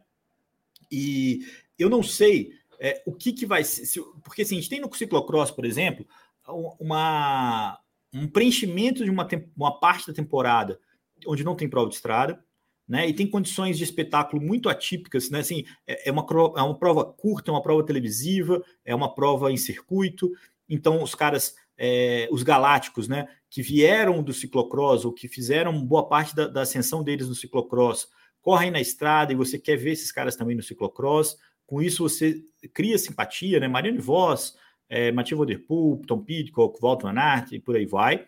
[0.90, 1.46] E
[1.78, 3.86] eu não sei é, o que, que vai ser.
[3.86, 6.04] Se, porque assim, a gente tem no ciclocross, por exemplo,
[6.80, 7.78] uma,
[8.12, 10.80] um preenchimento de uma, uma parte da temporada
[11.26, 12.42] onde não tem prova de estrada,
[12.88, 13.08] né?
[13.08, 15.40] E tem condições de espetáculo muito atípicas, né?
[15.40, 16.24] Assim, é, é, uma,
[16.56, 20.30] é uma prova curta, é uma prova televisiva, é uma prova em circuito.
[20.68, 26.08] Então, os caras, é, os galácticos, né, que vieram do ciclocross ou que fizeram boa
[26.08, 28.08] parte da, da, ascensão deles no ciclocross,
[28.40, 31.36] correm na estrada e você quer ver esses caras também no ciclocross.
[31.66, 32.40] Com isso, você
[32.72, 33.66] cria simpatia, né?
[33.66, 34.56] Mariano Voss,
[34.88, 38.26] é, Mathieu Vanderpool, Tom Pidcock, Walter Van Aert e por aí vai.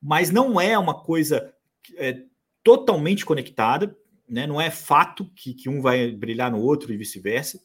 [0.00, 1.52] Mas não é uma coisa
[1.96, 2.22] é,
[2.62, 3.96] totalmente conectada,
[4.28, 4.46] né?
[4.46, 7.60] não é fato que, que um vai brilhar no outro e vice-versa.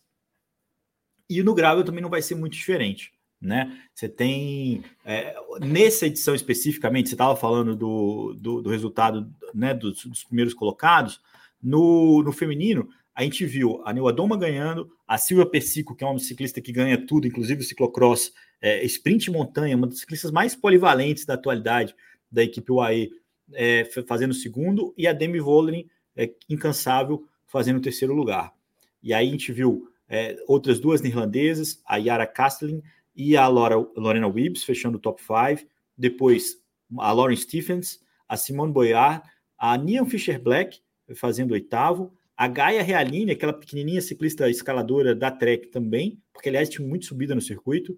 [1.30, 3.11] E no grave também não vai ser muito diferente.
[3.41, 3.78] né?
[3.93, 10.05] Você tem é, nessa edição especificamente, você estava falando do, do, do, resultado né, dos,
[10.05, 11.21] dos primeiros colocados.
[11.61, 16.07] No, no feminino, a gente viu a Neua Doma ganhando, a Silvia Persico, que é
[16.07, 20.55] uma ciclista que ganha tudo, inclusive o ciclocross, é, sprint montanha, uma das ciclistas mais
[20.55, 21.95] polivalentes da atualidade
[22.32, 23.09] da equipe UAE,
[23.53, 28.53] é, fazendo segundo, e a Demi Vollering, é, incansável, fazendo o terceiro lugar.
[29.01, 32.81] E aí a gente viu é, outras duas neerlandesas, a Yara Kastelin
[33.15, 35.67] e a Laura, Lorena Wibbs, fechando o top 5.
[35.97, 36.61] Depois
[36.99, 39.21] a Lauren Stephens, a Simone Boyard,
[39.57, 40.79] a Nian Fischer-Black,
[41.15, 46.87] fazendo oitavo, a Gaia Realini, aquela pequenininha ciclista escaladora da Trek também, porque aliás tinha
[46.87, 47.97] muito subida no circuito,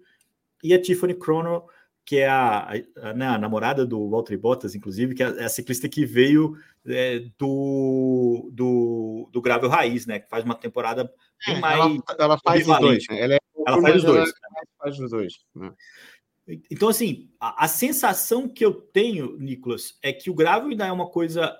[0.62, 1.64] e a Tiffany Crono,
[2.10, 5.48] que é a, a, né, a, namorada do Walter Bottas, inclusive, que é, é a
[5.48, 10.18] ciclista que veio é, do, do, do Gravel Raiz, né?
[10.18, 11.04] Que faz uma temporada
[11.46, 11.78] bem é, mais.
[11.78, 13.20] Ela, ela faz os dois, né?
[13.20, 14.28] Ela, é ela faz os dois.
[14.28, 15.34] Ela faz os dois.
[15.54, 15.72] Né?
[16.68, 20.90] Então, assim, a, a, sensação que eu tenho, Nicolas, é que o Gravel ainda é
[20.90, 21.56] uma coisa.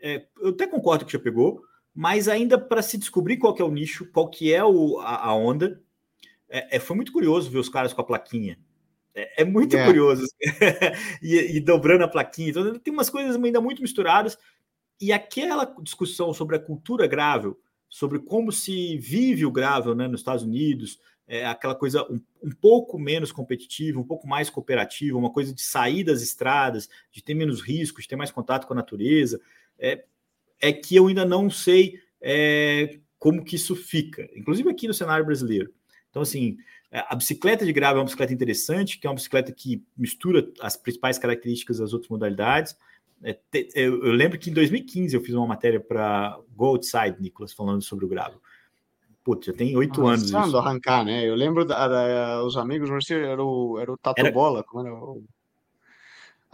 [0.00, 3.64] É, eu até concordo que já pegou, mas ainda para se descobrir qual que é
[3.64, 5.82] o nicho, qual que é o, a, onda,
[6.48, 8.56] é, é, foi muito curioso ver os caras com a plaquinha.
[9.14, 9.84] É, é muito é.
[9.84, 10.26] curioso.
[11.22, 12.50] e, e, dobrando a plaquinha.
[12.50, 14.36] Então, tem umas coisas ainda muito misturadas.
[15.00, 17.58] E aquela discussão sobre a cultura grável,
[17.88, 22.50] sobre como se vive o grável né, nos Estados Unidos, é aquela coisa um, um,
[22.50, 27.34] pouco menos competitiva, um pouco mais cooperativa, uma coisa de sair das estradas, de ter
[27.34, 29.40] menos riscos, de ter mais contato com a natureza.
[29.78, 30.04] É,
[30.60, 35.24] é que eu ainda não sei é, como que isso fica, inclusive aqui no cenário
[35.24, 35.72] brasileiro.
[36.10, 36.56] Então, assim,
[37.08, 40.76] a bicicleta de grava é uma bicicleta interessante, que é uma bicicleta que mistura as
[40.76, 42.76] principais características das outras modalidades.
[43.22, 43.38] É,
[43.74, 48.04] eu, lembro que em 2015 eu fiz uma matéria para Go Outside, Nicolas, falando sobre
[48.04, 48.40] o gravo.
[49.24, 50.24] Putz, já tem oito anos.
[50.24, 50.36] Isso.
[50.36, 51.24] arrancar, né?
[51.26, 54.30] Eu lembro da, da, os amigos, era o, era o Tato era...
[54.30, 55.24] Bola, como era o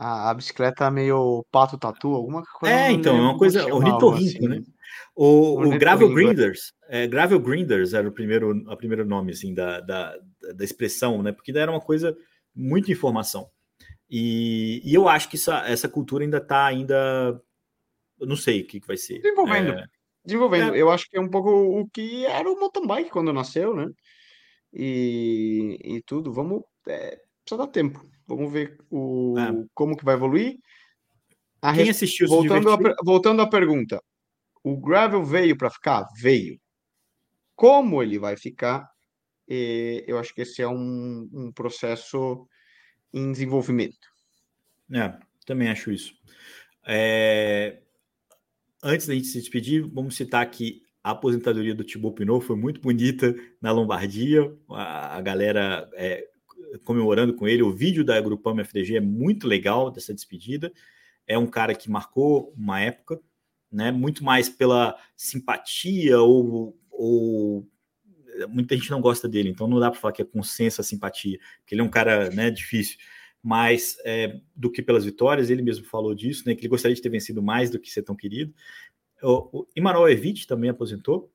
[0.00, 2.74] a, a bicicleta meio pato tatu, alguma coisa.
[2.74, 4.62] É, então, é uma coisa ornitorrinco, assim, né?
[5.14, 6.14] O, o Gravel é.
[6.14, 10.16] Grinders, é, Gravel Grinders era o primeiro, a primeiro nome assim da, da,
[10.54, 11.32] da expressão, né?
[11.32, 12.16] Porque era uma coisa
[12.54, 13.48] muita informação.
[14.08, 17.40] E, e eu acho que essa, essa cultura ainda está ainda,
[18.18, 19.20] eu não sei o que, que vai ser.
[19.20, 19.72] Desenvolvendo.
[19.72, 19.86] É...
[20.24, 20.74] Desenvolvendo.
[20.74, 20.78] É.
[20.78, 23.88] Eu acho que é um pouco o que era o mountain bike quando nasceu, né?
[24.72, 26.32] E, e tudo.
[26.32, 26.62] Vamos.
[26.86, 28.04] É, precisa dar tempo.
[28.26, 29.66] Vamos ver o, é.
[29.74, 30.58] como que vai evoluir.
[31.62, 34.02] A Quem assistiu voltando, a, voltando à pergunta,
[34.62, 36.06] o Gravel veio para ficar?
[36.20, 36.58] Veio.
[37.54, 38.88] Como ele vai ficar?
[40.06, 42.46] Eu acho que esse é um, um processo
[43.12, 44.08] em desenvolvimento.
[44.92, 46.14] É, também acho isso.
[46.86, 47.80] É...
[48.82, 52.80] Antes da gente se despedir, vamos citar aqui a aposentadoria do Thibaut Pinot foi muito
[52.80, 54.54] bonita na Lombardia.
[54.68, 56.26] A, a galera é,
[56.84, 57.62] comemorando com ele.
[57.62, 60.72] O vídeo da Grupama FDG é muito legal dessa despedida.
[61.26, 63.20] É um cara que marcou uma época,
[63.72, 63.90] né?
[63.90, 67.66] Muito mais pela simpatia ou, ou
[68.48, 71.38] muita gente não gosta dele, então não dá para falar que é consenso a simpatia,
[71.60, 72.98] porque ele é um cara, né, difícil.
[73.42, 76.54] Mas é, do que pelas vitórias, ele mesmo falou disso, né?
[76.54, 78.52] Que ele gostaria de ter vencido mais do que ser tão querido.
[79.22, 81.32] O, o Emmanuel Evite também aposentou,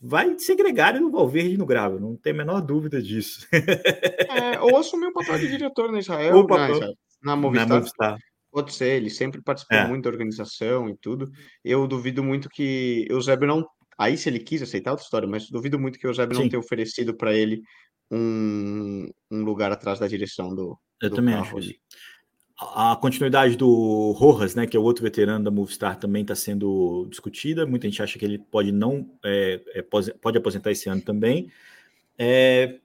[0.00, 3.46] vai ser gregário no Valverde no Grava, não tem a menor dúvida disso.
[3.52, 6.68] É, ou assumir o papel de diretor na Israel, na,
[7.22, 7.68] na, Movistar.
[7.68, 8.18] na, Movistar.
[8.52, 9.88] Pode ser, ele sempre participou é.
[9.88, 11.30] muito da organização e tudo.
[11.64, 13.66] Eu duvido muito que o Eusébio não.
[14.00, 16.60] Aí, se ele quis aceitar outra história, mas duvido muito que o Eusébio não tenha
[16.60, 17.62] oferecido para ele
[18.10, 20.78] um, um lugar atrás da direção do.
[21.02, 21.74] Eu do também acho isso
[22.60, 27.06] a continuidade do Rojas, né, que é o outro veterano da Movistar, também está sendo
[27.08, 27.66] discutida.
[27.66, 31.50] Muita gente acha que ele pode não é, é, pode aposentar esse ano também.
[32.18, 32.76] É,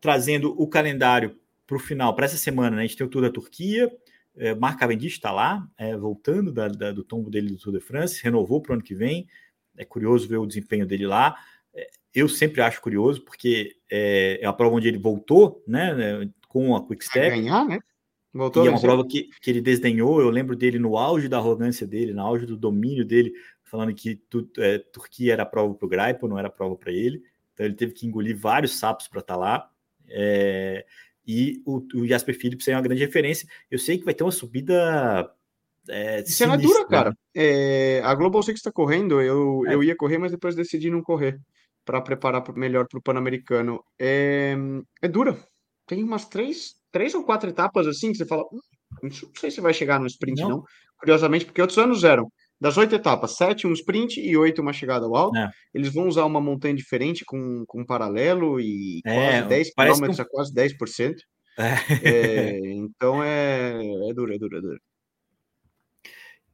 [0.00, 3.22] trazendo o calendário para o final, para essa semana, né, a gente tem o Tour
[3.22, 3.94] da Turquia.
[4.36, 7.80] É, Mark Cavendish está lá, é, voltando da, da, do tombo dele do Tour de
[7.80, 9.28] France, renovou para o ano que vem.
[9.76, 11.36] É curioso ver o desempenho dele lá.
[11.74, 16.30] É, eu sempre acho curioso, porque é, é a prova onde ele voltou, né, né
[16.48, 17.30] com a Quick Step.
[17.30, 17.80] ganhar, né?
[18.32, 20.20] Voltou e é uma prova que, que ele desdenhou.
[20.20, 24.16] Eu lembro dele no auge da arrogância dele, no auge do domínio dele, falando que
[24.16, 27.22] tu, é, Turquia era prova para o Graipo, não era prova para ele.
[27.52, 29.70] Então ele teve que engolir vários sapos para estar tá lá.
[30.08, 30.84] É,
[31.26, 33.48] e o, o Jasper Phillips é uma grande referência.
[33.70, 35.32] Eu sei que vai ter uma subida.
[35.88, 36.86] É, Cena dura, né?
[36.88, 37.16] cara.
[37.34, 39.20] É, a Global Six está correndo.
[39.20, 39.74] Eu, é.
[39.74, 41.38] eu ia correr, mas depois decidi não correr
[41.84, 43.82] para preparar melhor para o Pan-Americano.
[43.98, 44.56] É,
[45.02, 45.38] é dura.
[45.86, 48.60] Tem umas três, três ou quatro etapas assim que você fala, hum,
[49.02, 50.48] não sei se vai chegar no sprint, não.
[50.48, 50.64] não.
[50.98, 55.04] Curiosamente, porque outros anos eram Das oito etapas, sete um sprint e oito uma chegada
[55.04, 55.36] ao alto.
[55.36, 55.50] É.
[55.74, 60.24] Eles vão usar uma montanha diferente com, com paralelo e é, quase 10 km a
[60.24, 61.14] quase 10%.
[61.58, 61.74] É.
[62.02, 64.80] É, então é, é duro, é duro, é duro.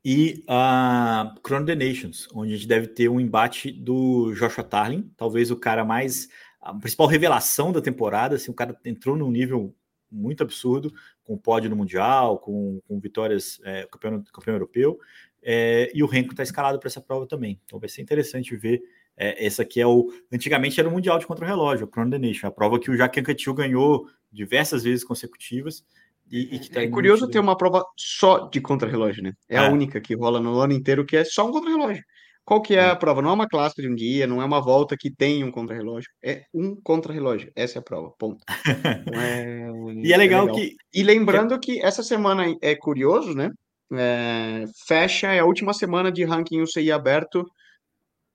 [0.04, 5.10] E a Chrono the Nations, onde a gente deve ter um embate do Joshua Tarlin,
[5.16, 6.28] talvez o cara mais.
[6.60, 8.36] a principal revelação da temporada.
[8.36, 9.74] Assim, o cara entrou num nível
[10.10, 10.92] muito absurdo,
[11.22, 14.98] com pódio no Mundial, com, com vitórias é, campeão, campeão europeu.
[15.42, 17.60] É, e o Renko está escalado para essa prova também.
[17.64, 18.82] Então vai ser interessante ver.
[19.16, 20.10] É, essa aqui é o.
[20.32, 23.20] Antigamente era o Mundial de Contra-Relógio, o Chrono the Nation, a prova que o Jacques
[23.20, 25.84] Anquetil ganhou diversas vezes consecutivas.
[26.30, 29.32] E, e que tá é curioso ter uma prova só de contra-relógio, né?
[29.48, 32.04] É, é, a única que rola no ano inteiro que é só um contra-relógio.
[32.44, 33.20] Qual que é, é a prova?
[33.20, 36.10] Não é uma clássica de um dia, não é uma volta que tem um contra-relógio.
[36.22, 37.50] É um contra-relógio.
[37.54, 38.44] Essa é a prova, ponto.
[39.14, 39.68] É...
[40.02, 40.76] e é legal, é legal, que...
[40.94, 43.50] E lembrando que essa semana é curioso, né?
[43.92, 44.64] É...
[44.86, 47.44] Fecha, é a última semana de ranking UCI aberto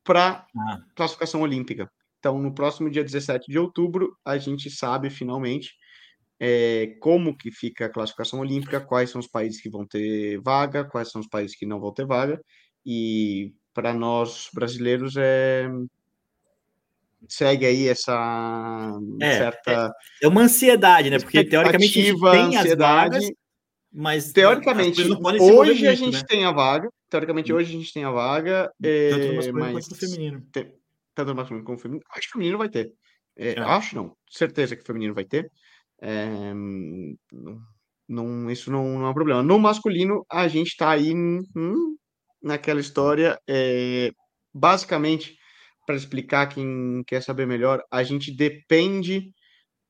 [0.04, 0.80] para ah.
[0.96, 1.90] classificação olímpica.
[2.20, 5.74] Então, no próximo dia 17 de outubro, a gente sabe finalmente
[6.40, 10.84] é, como que fica a classificação olímpica, quais são os países que vão ter vaga,
[10.84, 12.42] quais são os países que não vão ter vaga,
[12.86, 15.68] e para nós brasileiros é
[17.28, 21.20] segue aí essa é, certa é, é uma ansiedade, né?
[21.20, 23.32] Porque teoricamente a gente tem as vagas,
[23.92, 26.24] mas teoricamente hoje a gente né?
[26.28, 27.56] tem a vaga, teoricamente hum.
[27.56, 28.72] hoje a gente tem a vaga,
[29.10, 30.48] tanto no masculino mas, quanto no feminino.
[31.16, 32.06] tanto no masculino como no feminino.
[32.12, 32.94] Acho que o feminino vai ter.
[33.38, 33.60] É, é.
[33.60, 35.52] Acho não, certeza que o feminino vai ter.
[36.02, 36.54] É,
[38.08, 39.42] não, isso não, não é um problema.
[39.42, 41.96] No masculino, a gente está aí hum,
[42.42, 43.40] naquela história.
[43.48, 44.12] É,
[44.54, 45.38] basicamente,
[45.86, 49.32] para explicar quem quer saber melhor, a gente depende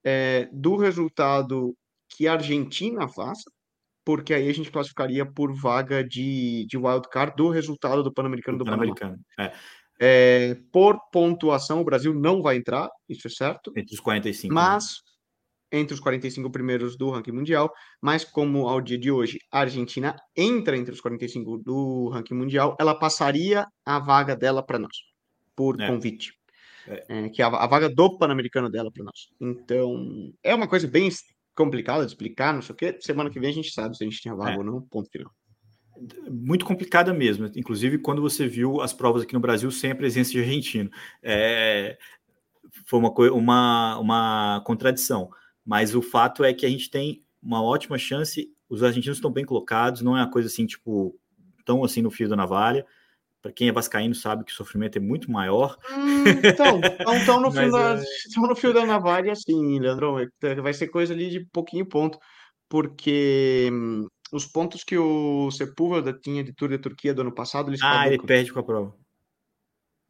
[0.04, 1.76] é, do resultado
[2.10, 3.50] que a Argentina faça,
[4.06, 8.66] porque aí a gente classificaria por vaga de, de wildcard do resultado do Pan-Americano do,
[8.66, 9.18] Pan-Americano.
[9.40, 9.52] É.
[10.00, 13.72] É, por pontuação, o Brasil não vai entrar, isso é certo.
[13.76, 14.54] Entre os 45.
[14.54, 14.62] Né?
[15.76, 17.72] Entre os 45 primeiros do ranking mundial,
[18.02, 22.78] mas como ao dia de hoje a Argentina entra entre os 45 do ranking mundial,
[22.80, 24.96] ela passaria a vaga dela para nós,
[25.56, 25.88] por é.
[25.88, 26.34] convite.
[26.88, 27.04] É.
[27.10, 29.30] É, que é a, a, vaga do Pan-Americano dela para nós.
[29.42, 31.10] Então, é uma coisa bem
[31.56, 32.98] complicada de explicar, não sei o quê.
[33.02, 34.58] Semana que vem a gente sabe se a gente tinha vaga é.
[34.58, 35.32] ou não, ponto final.
[36.30, 40.32] Muito complicada mesmo, inclusive quando você viu as provas aqui no Brasil sem a presença
[40.32, 40.90] de argentino.
[41.24, 41.98] É,
[42.86, 45.30] foi uma, uma, uma contradição.
[45.66, 48.52] Mas o fato é que a gente tem uma ótima chance.
[48.70, 51.18] Os argentinos estão bem colocados, não é uma coisa assim, tipo,
[51.66, 52.86] tão assim no fio da navalha.
[53.42, 55.78] Para quem é vascaíno sabe que o sofrimento é muito maior.
[55.92, 56.82] Hum, então,
[57.16, 58.40] então no, fio da, é...
[58.48, 62.18] no fio da navalha, assim, Leandrão, é, vai ser coisa ali de pouquinho ponto,
[62.68, 67.70] porque hum, os pontos que o Sepúlveda tinha de Tour da Turquia do ano passado,
[67.70, 68.96] eles Ah, ele perde com a prova.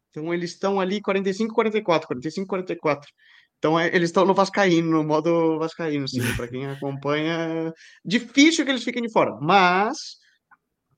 [0.10, 3.12] Então eles estão ali 45 44, 45 44.
[3.58, 6.22] Então é, eles estão no Vascaíno, no modo Vascaíno, sim.
[6.36, 10.18] Para quem acompanha, difícil que eles fiquem de fora, mas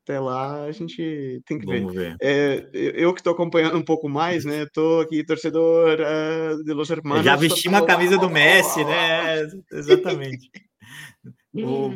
[0.08, 2.16] até lá a gente tem que Vamos ver.
[2.16, 2.18] ver.
[2.22, 4.64] É, eu que estou acompanhando um pouco mais, né?
[4.64, 7.26] Estou aqui torcedor uh, de Los Hermanos.
[7.26, 9.45] Já vesti uma camisa do Messi, né?
[9.70, 10.49] Exatamente.
[11.53, 11.91] o,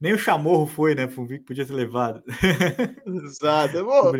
[0.00, 1.08] nem o Chamorro foi, né?
[1.08, 2.22] Que podia ter levado.
[3.24, 3.84] Exato.
[3.84, 4.12] Bom,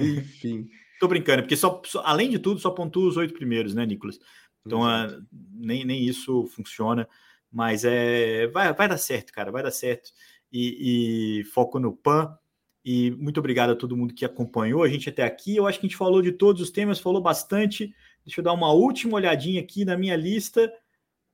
[0.00, 0.66] enfim.
[0.98, 4.18] Tô brincando, porque só, só, além de tudo, só pontua os oito primeiros, né, Nicolas?
[4.66, 7.08] Então, uh, nem, nem isso funciona,
[7.50, 10.10] mas é vai, vai dar certo, cara, vai dar certo.
[10.52, 12.36] E, e, foco no PAN.
[12.84, 15.56] E muito obrigado a todo mundo que acompanhou a gente até aqui.
[15.56, 17.94] Eu acho que a gente falou de todos os temas, falou bastante.
[18.24, 20.72] Deixa eu dar uma última olhadinha aqui na minha lista.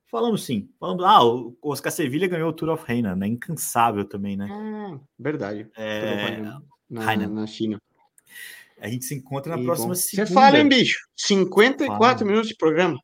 [0.07, 0.69] Falamos sim.
[0.79, 3.27] Falamos, ah, o Oscar Sevilha ganhou o Tour of Reina, né?
[3.27, 4.49] Incansável também, né?
[4.51, 5.69] Ah, verdade.
[5.77, 6.41] É...
[6.89, 7.81] Na, na China.
[8.81, 9.95] A gente se encontra na e próxima bom.
[9.95, 10.27] segunda.
[10.27, 10.99] Você fala, hein, bicho?
[11.17, 12.31] 54 fala.
[12.31, 12.99] minutos de programa.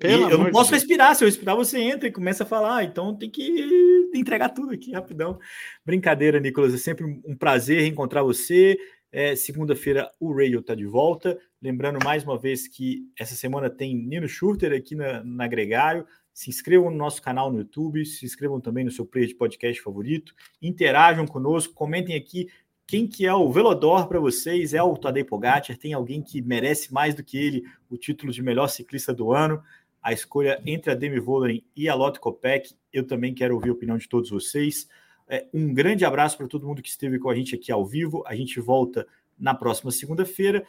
[0.00, 0.82] Eu não posso Deus.
[0.82, 1.14] respirar.
[1.14, 2.84] Se eu respirar, você entra e começa a falar.
[2.84, 5.38] Então tem que entregar tudo aqui rapidão.
[5.84, 6.74] Brincadeira, Nicolas.
[6.74, 8.78] É sempre um prazer reencontrar você.
[9.10, 11.38] É, Segunda-feira o Radio está de volta.
[11.60, 16.06] Lembrando mais uma vez que essa semana tem Nino Schurter aqui na, na Gregário.
[16.32, 19.82] Se inscrevam no nosso canal no YouTube, se inscrevam também no seu player de podcast
[19.82, 20.32] favorito,
[20.62, 22.46] interajam conosco, comentem aqui
[22.88, 24.72] quem que é o Velodor para vocês?
[24.72, 25.76] É o Tadej Pogacar?
[25.76, 29.62] Tem alguém que merece mais do que ele o título de melhor ciclista do ano?
[30.02, 32.74] A escolha entre a Demi Vollering e a Lotte Kopeck.
[32.92, 34.88] Eu também quero ouvir a opinião de todos vocês.
[35.28, 38.22] É, um grande abraço para todo mundo que esteve com a gente aqui ao vivo.
[38.26, 39.06] A gente volta
[39.38, 40.66] na próxima segunda-feira,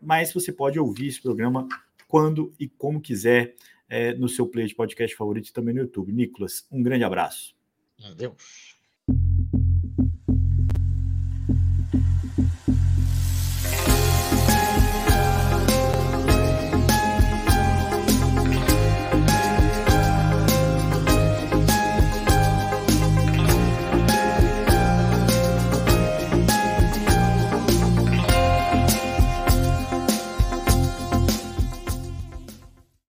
[0.00, 1.66] mas você pode ouvir esse programa
[2.06, 3.54] quando e como quiser
[3.88, 6.12] é, no seu play de podcast favorito e também no YouTube.
[6.12, 7.54] Nicolas, um grande abraço.
[8.02, 8.79] Adeus.